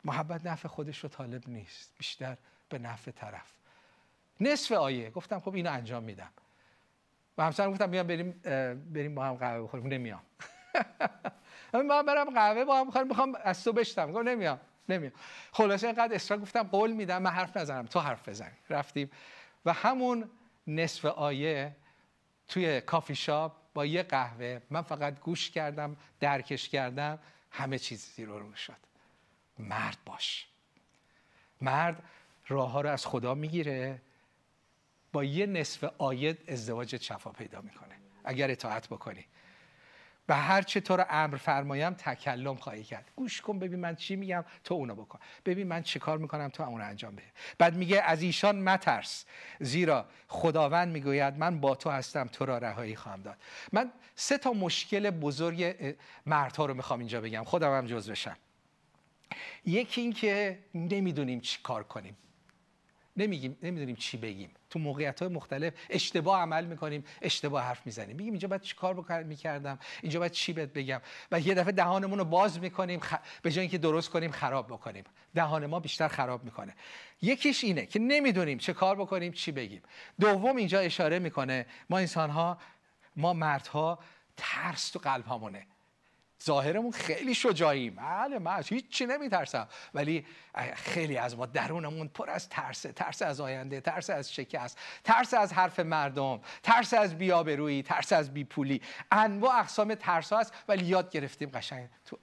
[0.05, 2.37] محبت نفع خودش رو طالب نیست بیشتر
[2.69, 3.53] به نفع طرف.
[4.41, 5.11] نصف آیه.
[5.11, 6.31] گفتم خب اینو انجام میدم.
[7.39, 8.31] و همسرم گفتم بیام بریم
[8.93, 9.87] بریم با هم قهوه بخوریم.
[9.87, 10.23] نمیام.
[11.73, 14.13] من برم قهوه با هم بخوریم می‌خوام از تو بشتم.
[14.13, 15.13] گفتم نمیام نمیام.
[15.53, 17.23] خلاصه اینقدر اصرار گفتم قول میدم.
[17.23, 17.87] من حرف نزنم.
[17.87, 18.57] تو حرف بزنی.
[18.71, 19.11] رفتیم.
[19.65, 20.31] و همون
[20.67, 21.77] نصف آیه
[22.49, 27.19] توی کافی شاپ با یه قهوه من فقط گوش کردم درکش کردم
[27.51, 28.77] همه چیز زیر رو شد.
[29.59, 30.47] مرد باش.
[31.61, 32.03] مرد
[32.49, 34.03] راه ها رو از خدا می‌گیره
[35.13, 37.95] با یه نصف آیه ازدواج شفا پیدا می‌کنه.
[38.25, 39.25] اگر اطاعت بکنی.
[40.29, 43.11] و هر چه تو رو امر فرمایم تکلم خواهی کرد.
[43.17, 45.19] گوش کن ببین من چی میگم تو اونو بکن.
[45.45, 47.27] ببین من چه کار می‌کنم تو اونو انجام بده.
[47.59, 49.25] بعد میگه از ایشان مترس.
[49.61, 53.37] زیرا خداوند می‌گوید من با تو هستم تو را رهایی خواهم داد.
[53.73, 57.45] من سه تا مشکل بزرگ مردها رو می‌خوام اینجا بگم.
[57.45, 58.37] خودم هم جز بشم.
[59.67, 62.17] یکی این که نمی‌دونیم چی کار کنیم.
[63.19, 64.51] نمیگیم نمی‌دونیم چی بگیم.
[64.71, 68.17] تو موقعیت های مختلف اشتباه عمل می‌کنیم اشتباه حرف می‌زنیم.
[68.17, 71.01] میگیم اینجا باید چیکار می‌کردم؟ اینجا باید چی بهت بگم؟
[71.33, 73.15] و یه دفعه دهانمون رو باز می‌کنیم خ...
[73.43, 75.05] به جای اینکه درست کنیم خراب بکنیم.
[75.35, 76.75] دهان ما بیشتر خراب می‌کنه.
[77.23, 79.83] یکیش اینه که نمی‌دونیم چه کار بکنیم چی بگیم.
[80.21, 82.59] دوم اینجا اشاره می‌کنه ما انسان ها
[83.17, 83.99] ما مردها
[84.37, 85.67] ترس تو قلب همونه
[86.45, 87.95] ظاهرمون خیلی شجاعیم.
[87.95, 89.69] بله من از هیچی نمیترسم.
[89.95, 90.27] ولی
[90.75, 92.93] خیلی از ما درونمون پر از ترسه.
[92.93, 98.35] ترس از آینده ترس از شکست ترس از حرف مردم ترس از بیابرویی ترس از
[98.35, 98.83] بیپولی.
[99.13, 102.19] انواع اقسام ترس هست ولی یاد گرفتیم قشنگ تو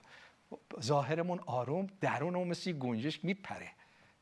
[0.82, 3.72] ظاهرمون آروم درونمون مثل گنجش میپره.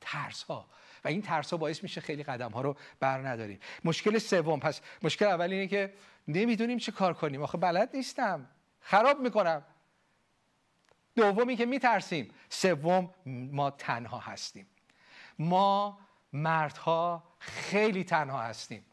[0.01, 0.65] ترس ها
[1.03, 3.59] و این ترس ها باعث میشه خیلی قدم ها رو بر نداریم.
[3.83, 5.93] مشکل سوم پس مشکل اول اینه که
[6.27, 7.43] نمی‌دونیم چه کار کنیم.
[7.43, 8.47] آخه بلد نیستم.
[8.81, 9.63] خراب می‌کنم.
[11.15, 14.67] دومی که میترسیم سوم ما تنها هستیم.
[15.39, 15.99] ما
[16.33, 18.85] مردها خیلی تنها هستیم.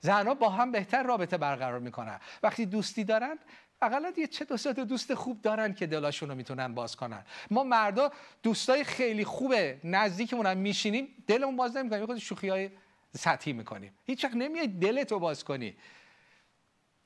[0.00, 2.20] زنها با هم بهتر رابطه برقرار می‌کنن.
[2.42, 3.38] وقتی دوستی دارن
[3.82, 7.24] اقلا یه چه دوست دوست خوب دارن که دلاشون رو می‌تونن باز کنن.
[7.50, 12.70] ما مردا دوستای خیلی خوبه نزدیکمون هم میشینیم دلمون باز نمی‌کنیم خود شوخی های
[13.16, 13.94] سطحی می‌کنیم.
[14.06, 15.76] هیچ وقت نمیای دلتو باز کنی.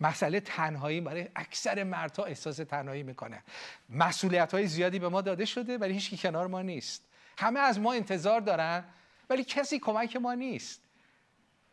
[0.04, 3.42] مسئله تنهایی برای اکثر مردها احساس تنهایی می‌کنه.
[3.88, 7.04] مسئولیت های زیادی به ما داده شده ولی هیچکی کنار ما نیست.
[7.38, 8.84] همه از ما انتظار دارن
[9.30, 10.80] ولی کسی کمک ما نیست.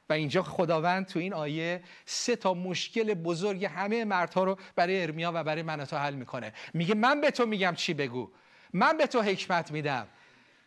[0.10, 5.32] و اینجا خداوند تو این آیه سه تا مشکل بزرگ همه مردها رو برای ارمیا
[5.36, 6.54] و برای من تو حل می‌کنه.
[6.74, 8.32] میگه من به تو میگم چی بگو؟
[8.74, 10.08] من به تو حکمت میدم.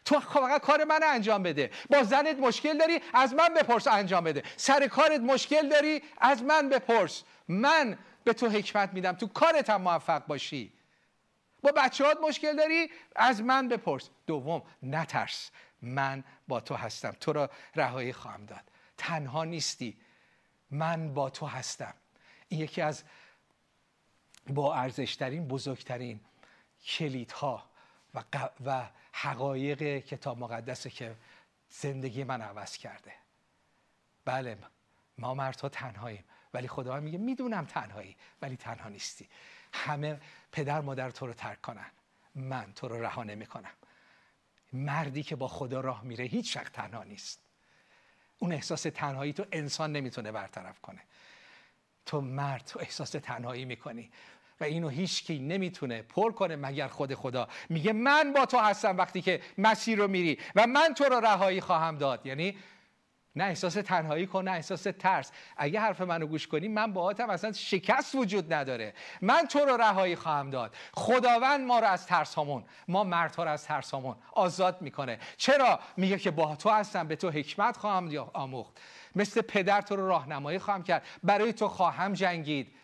[0.04, 1.70] تو فقط کار من انجام بده.
[1.90, 4.42] با زنت مشکل داری از من بپرس انجام بده.
[4.56, 7.22] سر کارت مشکل داری از من بپرس.
[7.48, 9.12] من به تو حکمت میدم.
[9.12, 10.72] تو کارت هم موفق باشی.
[11.62, 14.10] با بچه مشکل داری از من بپرس.
[14.26, 15.50] دوم نترس.
[15.82, 17.16] من با تو هستم.
[17.20, 18.70] تو را رهایی خواهم داد.
[18.98, 19.96] تنها نیستی.
[20.70, 21.94] من با تو هستم.
[22.48, 23.04] این یکی از
[24.46, 26.20] با ارزشترین بزرگترین
[26.86, 27.73] کلیدها.
[28.14, 28.22] و,
[28.64, 31.16] و حقایق کتاب مقدسه که
[31.68, 33.12] زندگی من عوض کرده.
[34.24, 34.58] بله
[35.18, 36.24] ما مردها تنهاییم
[36.54, 39.28] ولی خدا میگه می‌دونم تنهایی ولی تنها نیستی.
[39.72, 40.20] همه
[40.52, 41.90] پدر مادر تو رو ترک کنن.
[42.34, 43.72] من تو رو رها نمی‌کنم
[44.72, 47.40] مردی که با خدا راه میره هیچ وقت تنها نیست.
[48.38, 51.00] اون احساس تنهایی تو انسان نمی‌تونه برطرف کنه.
[52.06, 54.12] تو مرد تو احساس تنهایی می‌کنی.
[54.60, 57.48] و اینو هیچ کی نمی‌تونه پر کنه مگر خود خدا.
[57.68, 61.60] میگه من با تو هستم وقتی که مسیر رو میری و من تو رو رهایی
[61.60, 62.26] خواهم داد.
[62.26, 62.56] یعنی
[63.36, 65.32] نه احساس تنهایی کن نه احساس ترس.
[65.56, 68.94] اگه حرف منو گوش کنی من باهاتم اصلا شکست وجود نداره.
[69.22, 70.74] من تو رو رهایی خواهم داد.
[70.92, 72.64] خداوند ما رو از ترس همون.
[72.88, 75.18] ما مردها رو از ترس همون آزاد می‌کنه.
[75.36, 78.80] چرا؟ میگه که با تو هستم به تو حکمت خواهم آموخت.
[79.16, 81.06] مثل پدر تو رو راهنمایی خواهم کرد.
[81.22, 82.74] برای تو خواهم جنگید.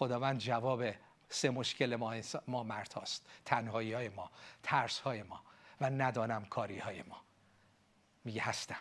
[0.00, 0.84] خداوند جواب
[1.28, 2.14] سه مشکل ما,
[2.48, 3.26] ما مرد هاست.
[3.44, 4.30] تنهایی های ما
[4.62, 5.40] ترس های ما
[5.80, 7.16] و ندانم کاری های ما.
[8.24, 8.76] میگه هستم.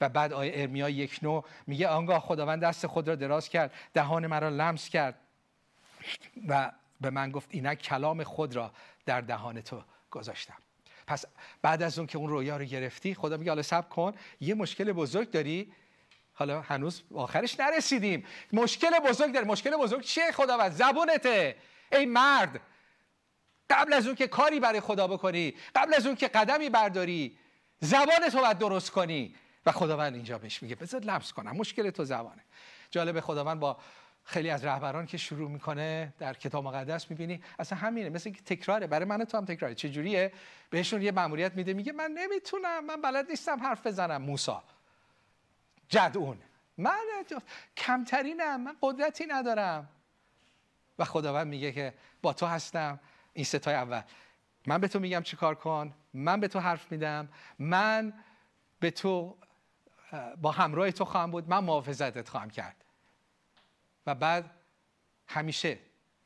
[0.00, 4.26] و بعد آیه ارمیا یک نو میگه آنگاه خداوند دست خود را دراز کرد دهان
[4.26, 5.14] مرا لمس کرد
[6.48, 8.72] و به من گفت اینک کلام خود را
[9.04, 10.56] در دهان تو گذاشتم.
[11.06, 11.24] پس
[11.62, 14.92] بعد از اون که اون رویا رو گرفتی خدا میگه حالا سب کن یه مشکل
[14.92, 15.72] بزرگ داری
[16.38, 18.26] حالا هنوز آخرش نرسیدیم.
[18.52, 21.56] مشکل بزرگ داری مشکل بزرگ چیه؟ خداوند زبونته.
[21.92, 22.60] ای مرد
[23.70, 27.38] قبل از اون که کاری برای خدا بکنی قبل از اون که قدمی برداری
[27.80, 29.34] زبان تو باید درست کنی.
[29.66, 31.56] و خداوند اینجا بهش میگه بذار لمس کنم.
[31.56, 32.42] مشکل تو زبانه.
[32.90, 33.76] جالب خداوند با
[34.24, 38.08] خیلی از رهبران که شروع می‌کنه در کتاب مقدس می‌بینی اصلا همینه.
[38.08, 38.86] مثل اینکه تکراره.
[38.86, 39.74] برای من تو هم تکراره.
[39.74, 40.32] چجوریه؟
[40.70, 42.84] بهشون یه مأموریت میده میگه من نمی‌تونم.
[42.84, 44.22] من بلد نیستم حرف بزنم.
[44.22, 44.62] موسا.
[45.88, 46.38] جدعون.
[46.78, 46.98] من
[47.76, 49.88] کمترینم من قدرتی ندارم.
[50.98, 53.00] و خداوند میگه که با تو هستم.
[53.32, 54.02] این ستای اول.
[54.66, 55.94] من به تو میگم چی کار کن.
[56.14, 57.28] من به تو حرف میدم.
[57.58, 58.12] من
[58.80, 59.36] به تو
[60.42, 61.48] با همراه تو خواهم بود.
[61.48, 62.84] من محافظتت خواهم کرد.
[64.06, 64.50] و بعد
[65.28, 65.78] همیشه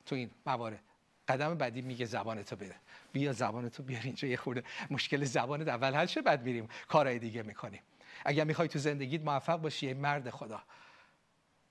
[0.06, 0.80] تو این موارد.
[1.28, 2.74] قدم بعدی میگه زبانتو بده.
[3.12, 4.64] بیا زبانتو بیار اینجا یه خورده.
[4.90, 6.68] مشکل زبانت اول حل شه بعد میریم.
[6.88, 7.82] کارهای دیگه می‌کنیم.
[8.24, 10.62] اگر می‌خوای تو زندگیت موفق باشی یه مرد خدا.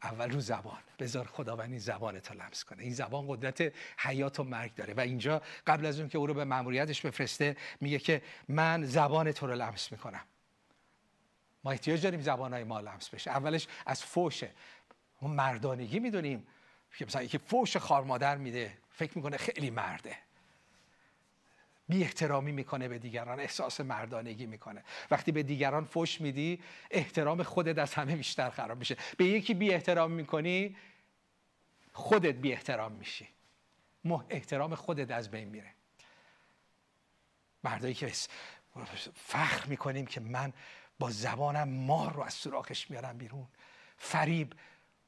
[0.04, 0.80] اول رو زبان.
[1.00, 2.84] بذار خداوند این زبان تو لمس کنه.
[2.84, 4.94] این زبان قدرت حیات و مرگ داره.
[4.94, 9.32] و اینجا قبل از اون که او رو به مأموریتش بفرسته میگه که من زبان
[9.32, 10.24] تو رو لمس می‌کنم.
[11.64, 13.32] ما احتیاج داریم زبان های ما لمس بشه.
[13.32, 14.52] اولش از فوشه.
[15.22, 16.48] ما مردانگی می‌دونیم
[16.98, 18.78] که مثلا یکی فوش خار مادر میده.
[18.90, 20.18] فکر می‌کنه خیلی مرده.
[21.90, 24.84] بی احترامی می‌کنه به دیگران احساس مردانگی می‌کنه.
[25.12, 28.98] وقتی به دیگران فوش میدی احترام خودت از همه بیشتر خراب میشه.
[29.18, 30.78] به یکی بی احترام می‌کنی
[31.94, 33.28] خودت بی احترام میشی
[34.30, 35.74] احترام خودت از بین میره.
[37.64, 38.12] مردایی که
[39.16, 40.54] فخر می‌کنیم که من
[41.00, 43.48] با زبانم مار رو از سوراخش میارم بیرون.
[43.98, 44.54] فریب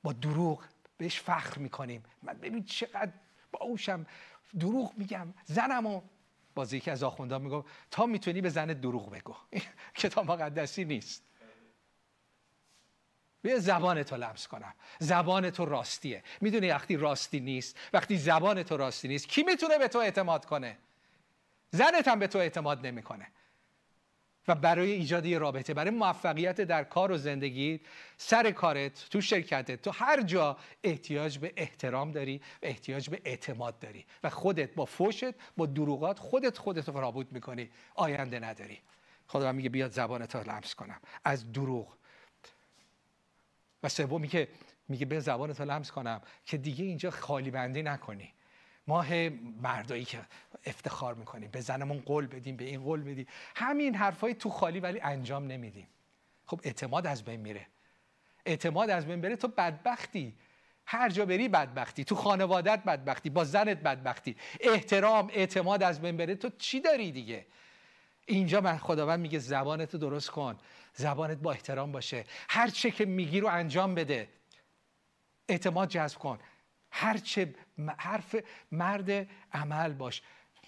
[0.04, 0.64] با دروغ
[0.98, 2.04] بهش فخر می‌کنیم.
[2.24, 3.12] من ببین چقدر
[3.52, 4.06] با اوشم
[4.60, 5.34] دروغ میگم.
[5.46, 6.02] زنمو
[6.56, 9.36] بازی که از آخونده میگو تا می‌تونی به زن دروغ بگو.
[9.96, 11.24] کتاب مقدسی نیست.
[13.42, 14.74] بیا زبان تو لمس کنم.
[15.00, 16.24] زبان تو راستیه.
[16.42, 20.78] می‌دونی وقتی راستی نیست وقتی زبان تو راستی نیست کی می‌تونه به تو اعتماد کنه؟
[21.72, 23.28] زنت هم به تو اعتماد نمی‌کنه.
[24.48, 27.80] و برای ایجاد یه رابطه برای موفقیت در کار و زندگی
[28.18, 33.80] سر کارت تو شرکتت تو هر جا احتیاج به احترام داری و احتیاج به اعتماد
[33.80, 38.80] داری و خودت با فوشت با دروغات خودت خودت رو رابط می‌کنی آینده نداری.
[39.28, 41.00] خدا میگه بیاد زبانت رو لمس کنم.
[41.24, 41.94] از دروغ.
[43.84, 44.48] و سومی که
[44.88, 48.34] میگه به زبانت رو لمس کنم که دیگه اینجا خالی بندی نکنی.
[48.92, 49.30] ماه
[49.62, 50.20] مردایی که
[50.66, 53.26] افتخار می‌کنیم به زنمون قول بدیم به این قول بدیم
[53.56, 55.88] همین حرفای تو خالی ولی انجام نمیدیم
[56.46, 57.68] خب اعتماد از بین میره.
[58.46, 60.36] اعتماد از بین بره تو بدبختی.
[60.86, 62.04] هر جا بری بدبختی.
[62.04, 63.30] تو خانوادت بدبختی.
[63.30, 64.36] با زنت بدبختی.
[64.60, 66.36] احترام اعتماد از بین بره.
[66.36, 67.46] تو چی داری دیگه؟
[68.26, 70.58] اینجا من خداوند میگه زبانتو درست کن.
[70.94, 72.26] زبانت با احترام باشه.
[72.50, 74.30] هر چه که میگی رو انجام بده.
[75.50, 76.40] اعتماد جذب کن.
[76.92, 77.56] هرچه
[77.98, 78.36] حرف
[78.72, 80.22] مرد عمل باش.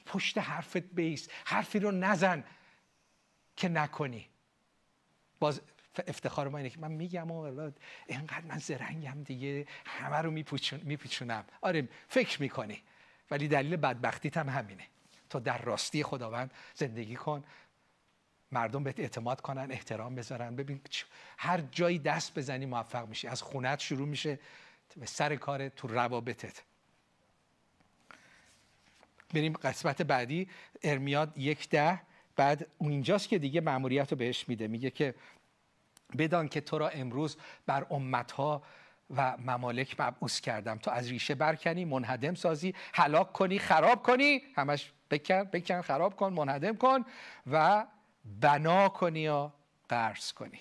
[0.05, 2.43] پشت حرفت بیست حرفی رو نزن
[3.55, 4.29] که نکنی.
[5.39, 5.61] باز
[6.07, 9.67] افتخار ما اینه که من میگم اینقدر من زرنگم دیگه.
[9.85, 10.31] همه رو
[10.83, 11.45] میپیچونم.
[11.61, 12.83] آره فکر می‌کنی.
[13.31, 14.87] ولی دلیل بدبختیت هم همینه.
[15.29, 17.43] تو در راستی خداوند زندگی کن.
[18.51, 20.55] مردم بهت اعتماد کنن احترام بذارن.
[20.55, 20.81] ببین
[21.37, 23.27] هر جایی دست بزنی موفق میشی.
[23.27, 24.39] از خونت شروع میشه.
[24.97, 26.63] به سر کار تو روابطت.
[29.33, 30.49] بریم قسمت بعدی.
[30.83, 32.01] ارمیاد یک ده.
[32.35, 34.67] بعد اینجاست که دیگه معمولیت رو بهش میده.
[34.67, 35.15] میگه که
[36.17, 38.63] بدان که تو را امروز بر امتها
[39.15, 40.77] و ممالک مبعوث کردم.
[40.77, 44.41] تو از ریشه برکنی منهدم سازی هلاک کنی خراب کنی.
[44.55, 47.05] همش بکن بکن خراب کن منهدم کن
[47.51, 47.85] و
[48.39, 49.53] بنا کنی یا
[49.89, 50.59] قرض کنی.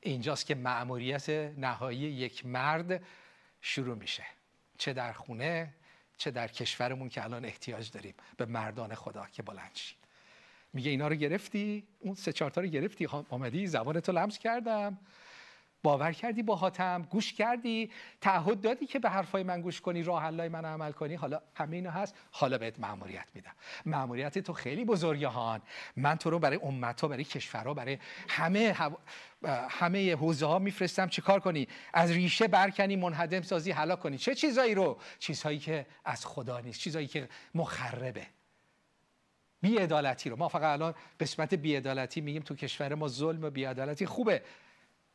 [0.00, 3.02] اینجاست که معموریت نهایی یک مرد
[3.60, 4.24] شروع میشه.
[4.78, 5.74] چه در خونه
[6.18, 10.06] چه در کشورمون که الان احتیاج داریم به مردان خدا که بلند شید
[10.72, 13.08] میگه اینا رو گرفتی؟ اون سه چهارتا رو گرفتی.
[13.30, 14.98] آمدی زبانتو لمس کردم.
[15.86, 20.22] باور کردی با حاتم گوش کردی؟ تعهد دادی که به حرفای من گوش کنی راه
[20.22, 22.14] حلای من عمل کنی؟ حالا همه اینا هست.
[22.30, 23.52] حالا بهت مأموریت میدم.
[23.86, 25.62] مأموریت تو خیلی بزرگه هان.
[25.96, 28.76] من تو رو برای امت ها برای کشورها برای همه
[29.68, 31.08] همه حوزه ها میفرستم.
[31.08, 34.18] چیکار کنی؟ از ریشه برکنی منهدم سازی حلا کنی.
[34.18, 38.26] چه چیزایی رو؟ چیزهایی که از خدا نیست چیزهایی که مخربه.
[39.60, 40.36] بیعدالتی رو.
[40.36, 43.08] ما فقط الان قسمت بیعدالتی میگیم تو کشور ما.
[43.08, 44.42] ظلم و بیعدالتی خوبه.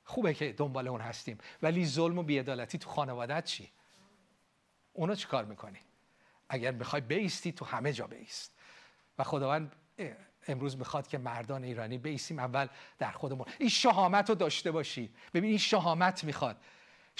[0.03, 1.37] خوبه که دنبال اون هستیم.
[1.61, 3.71] ولی ظلم و بیعدالتی تو خانوادت چی؟
[4.93, 5.79] اونو چی کار می‌کنی؟
[6.49, 8.57] اگر می‌خوای بیستی تو همه جا بیست.
[9.17, 9.75] و خداوند
[10.47, 12.39] امروز می‌خواد که مردان ایرانی بیستیم.
[12.39, 12.67] اول
[12.99, 13.45] در خودمون.
[13.59, 15.13] این شهامت رو داشته باشی.
[15.33, 16.57] ببین این شهامت می‌خواد.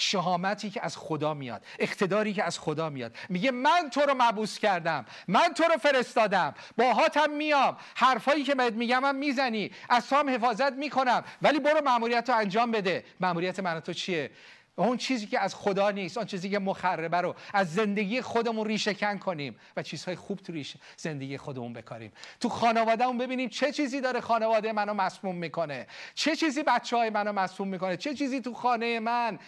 [0.02, 3.16] شهامتی که از خدا میاد اقتداری که از خدا میاد.
[3.28, 7.76] میگه من تو رو مبوس کردم من تو رو فرستادم باهاتم میام.
[7.94, 11.24] حرفایی که بهت میگم هم می‌زنی از تو هم حفاظت می‌کنم.
[11.42, 13.04] ولی برو مأموریت رو انجام بده.
[13.20, 14.30] مأموریت من تو چیه؟
[14.76, 18.94] اون چیزی که از خدا نیست اون چیزی که مخربه رو از زندگی خودمون ریشه
[18.94, 19.56] کن کنیم.
[19.76, 22.12] و چیزهای خوب تو ریشه زندگی خودمون بکاریم.
[22.40, 25.86] تو خانوادهمون ببینیم چه چیزی داره خانواده منو مسموم می‌کنه.
[26.14, 27.96] چه چیزی بچه های منو مسموم می‌کنه.
[27.96, 29.38] چه چیزی تو خانه من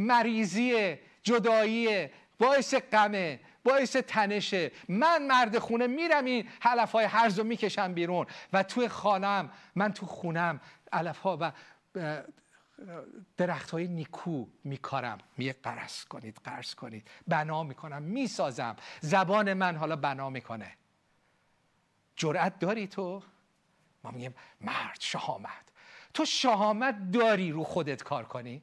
[0.00, 7.44] مریضی جدایی باعث غمه باعث تنشه من مرد خونه میرم این حلف های هرز رو
[7.44, 8.26] می‌کشم بیرون.
[8.52, 10.60] و توی خانم من تو خونم
[10.92, 11.52] علف ها و
[13.36, 15.18] درخت های نیکو میکارم.
[15.36, 17.08] می قرص کنید قرص کنید.
[17.28, 18.76] بنا می‌کنم می‌سازم.
[19.00, 20.76] زبان من حالا بنا می‌کنه.
[22.16, 23.22] جرأت داری تو؟
[24.04, 25.72] ما میگیم مرد شهامت
[26.14, 28.62] تو شهامت داری رو خودت کار کنی؟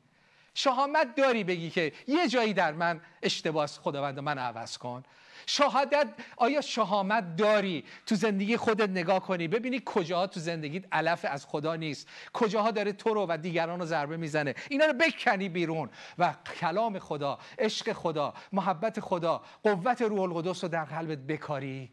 [0.58, 5.04] شهامت داری بگی که یه جایی در من اشتباه خداوند من عوض کن.
[5.46, 11.46] شهادت آیا شهامت داری؟ تو زندگی خودت نگاه کنی ببینی کجاها تو زندگیت علف از
[11.46, 12.08] خدا نیست.
[12.34, 14.56] کجاها داره تو رو و دیگران رو ضربه می‌زنه.
[14.70, 15.90] اینا رو بکنی بیرون.
[16.18, 21.92] و کلام خدا عشق خدا محبت خدا قوت روح القدس رو در قلبت بکاری.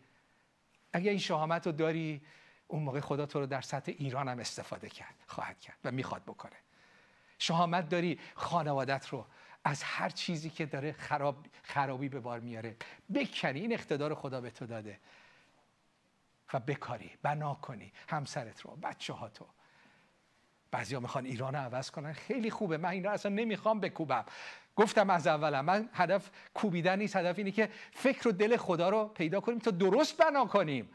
[0.93, 2.23] اگه این شهامت رو داری
[2.67, 6.23] اون موقع خدا تو رو در سطح ایران هم استفاده کرد خواهد کرد و می‌خواد
[6.23, 6.57] بکنه.
[7.45, 9.27] شهامت داری خانوادت رو
[9.65, 12.77] از هر چیزی که داره خراب خرابی به بار میاره.
[13.15, 15.01] بکنی این اقتدار خدا به تو داده.
[16.53, 19.47] و بکاری بنا کنی همسرت رو بچه ها تو
[20.71, 22.13] بعضیا می‌خوان ایران رو عوض کنن.
[22.13, 22.77] خیلی خوبه.
[22.77, 24.25] من این رو اصلا نمی‌خوام بکوبم.
[24.77, 27.17] گفتم از اولم من هدف کوبیدن نیست.
[27.17, 30.91] هدف اینه که فکر و دل خدا رو پیدا کنیم تا درست بنا کنیم.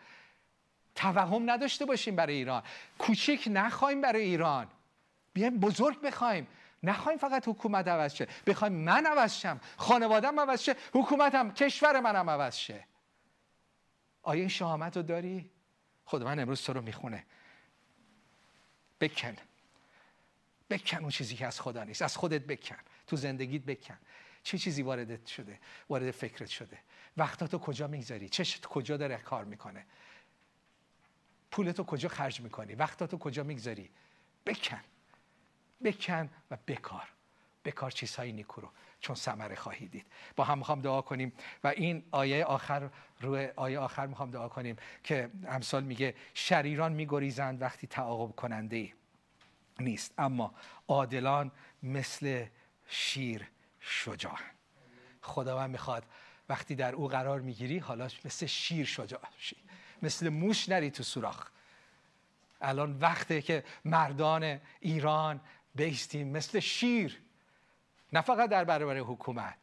[0.96, 2.64] توهم نداشته باشیم برای ایران.
[3.00, 4.68] کوچک نخوایم برای ایران.
[5.34, 6.48] بیایم بزرگ بخوایم.
[6.84, 8.28] نخوایم فقط حکومت عوض شه.
[8.48, 12.86] بخوایم من عوض شم خانوادم عوض شه حکومتم کشور منم عوض شه.
[14.24, 15.52] آیا این شهامت رو داری؟
[16.06, 17.26] خود من امروز تو رو می‌خونه.
[19.02, 19.36] بکن.
[20.70, 22.02] بکن اون چیزی که از خدا نیست.
[22.02, 22.78] از خودت بکن.
[23.08, 23.98] تو زندگیت بکن.
[24.44, 25.60] چه چیزی واردت شده؟
[25.90, 26.80] وارد فکرت شده.
[27.18, 29.86] وقتاتو کجا می‌گذاری؟ چه کجا داره کار می‌کنه؟
[31.52, 33.90] پولتو کجا خرج می‌کنی؟ وقتاتو کجا می‌گذاری؟
[34.46, 34.82] بکن.
[35.84, 37.08] بکن و بکار.
[37.66, 38.70] بکار چیزهای نیکو رو
[39.00, 40.06] چون ثمره خواهی دید.
[40.36, 41.34] با هم می‌خوام دعا کنیم.
[41.64, 42.90] و این آیه آخر
[43.22, 48.94] روی آیه آخر می‌خوام دعا کنیم که امثال میگه شریران میگریزند وقتی تعاقب کننده
[49.80, 50.14] نیست.
[50.18, 50.54] اما
[50.88, 51.52] عادلان
[51.84, 52.46] مثل
[52.88, 53.48] شیر
[53.80, 54.40] شجاع
[55.22, 56.04] خداوند می‌خواد
[56.50, 59.56] وقتی در او قرار می‌گیری حالا مثل شیر شجاع شی
[60.02, 61.50] مثل موش نری تو سوراخ.
[62.62, 65.42] الان وقته که مردان ایران
[65.76, 67.22] بیستیم مثل شیر.
[68.14, 69.56] نه فقط در برابر حکومت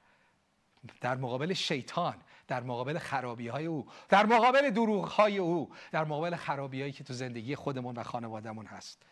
[1.00, 2.16] در مقابل شیطان
[2.48, 7.04] در مقابل خرابی های او در مقابل دروغ های او در مقابل خرابی هایی که
[7.04, 9.02] تو زندگی خودمون و خانوادهمون هست.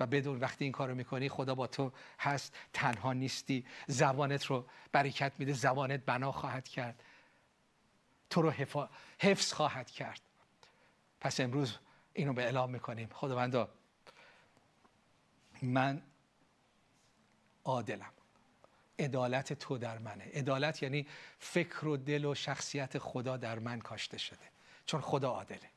[0.00, 3.66] و بدون وقتی این کارو می‌کنی خدا با تو هست تنها نیستی.
[3.86, 7.02] زبانت رو برکت میده زبانت بنا خواهد کرد.
[8.30, 8.50] تو رو
[9.18, 10.20] حفظ خواهد کرد.
[11.20, 11.78] پس امروز
[12.12, 13.08] اینو به اعلام می‌کنیم.
[13.12, 13.68] خداوندا
[15.62, 16.02] من
[17.64, 18.10] عادلم.
[18.98, 20.24] عدالت تو در منه.
[20.34, 21.06] عدالت یعنی
[21.38, 24.46] فکر و دل و شخصیت خدا در من کاشته شده.
[24.86, 25.70] چون خدا عادله.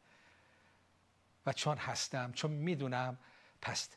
[1.46, 3.18] و چون هستم چون می‌دونم
[3.62, 3.90] پس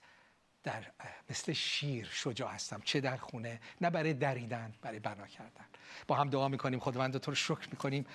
[0.62, 0.84] در
[1.30, 2.80] مثل شیر شجاع هستم.
[2.84, 5.64] چه در خونه؟ نه برای دریدن برای بنا کردن.
[6.07, 6.80] با هم دعا می‌کنیم.
[6.80, 8.07] خداوند تو رو شکر می‌کنیم.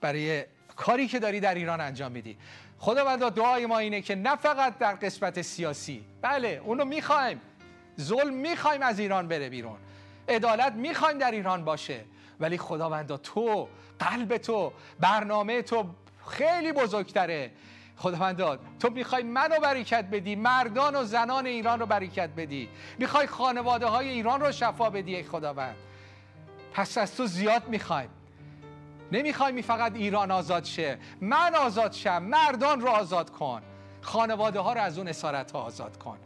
[0.00, 0.44] برای
[0.76, 2.38] کاری که داری در ایران انجام میدی.
[2.78, 6.06] خداوند دعای ما اینه که نه فقط در قسمت سیاسی.
[6.22, 7.40] بله اونو می‌خوایم.
[8.00, 9.76] ظلم می‌خوایم از ایران بره بیرون.
[10.28, 12.04] عدالت می‌خوایم در ایران باشه.
[12.40, 13.68] ولی خداوندا تو
[13.98, 15.86] قلب تو برنامه تو
[16.26, 17.50] خیلی بزرگتره.
[17.96, 22.68] خداوندا تو می‌خوای منو برکت بدی مردان و زنان ایران رو برکت بدی.
[22.98, 25.76] می‌خوای خانواده های ایران رو شفا بدی ای خداوند.
[26.72, 28.08] پس از تو زیاد می‌خوایم.
[29.12, 30.98] نمی‌خوایم فقط ایران آزاد شه.
[31.20, 32.22] من آزاد شم.
[32.22, 33.62] مردان رو آزاد کن.
[34.00, 36.18] خانواده ها رو از اون اسارت ها آزاد کن.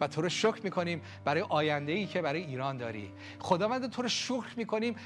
[0.00, 3.12] و تو رو شکر می‌کنیم برای آینده ای که برای ایران داری.
[3.38, 4.96] خداوند تو رو شکر می‌کنیم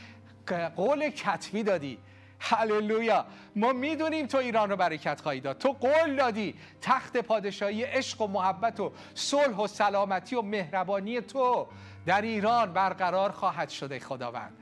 [0.76, 1.98] قول کتبی دادی.
[2.38, 3.26] هللویا.
[3.56, 5.58] ما می‌دونیم تو ایران رو برکت خواهی داد.
[5.58, 11.66] تو قول دادی تخت پادشاهی عشق و محبت و صلح و سلامتی و مهربانی تو
[12.06, 14.52] در ایران برقرار خواهد شده خداوند.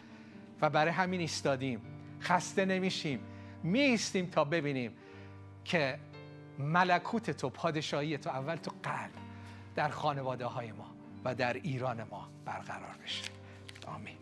[0.60, 1.82] و برای همین ایستادیم.
[2.20, 3.20] خسته نمیشیم.
[3.62, 4.92] میستیم تا ببینیم
[5.64, 5.98] که
[6.58, 9.10] ملکوت تو پادشاهی تو اول تو قلب.
[9.74, 10.94] در خانواده های ما
[11.24, 13.24] و در ایران ما برقرار بشه.
[13.86, 14.21] آمین.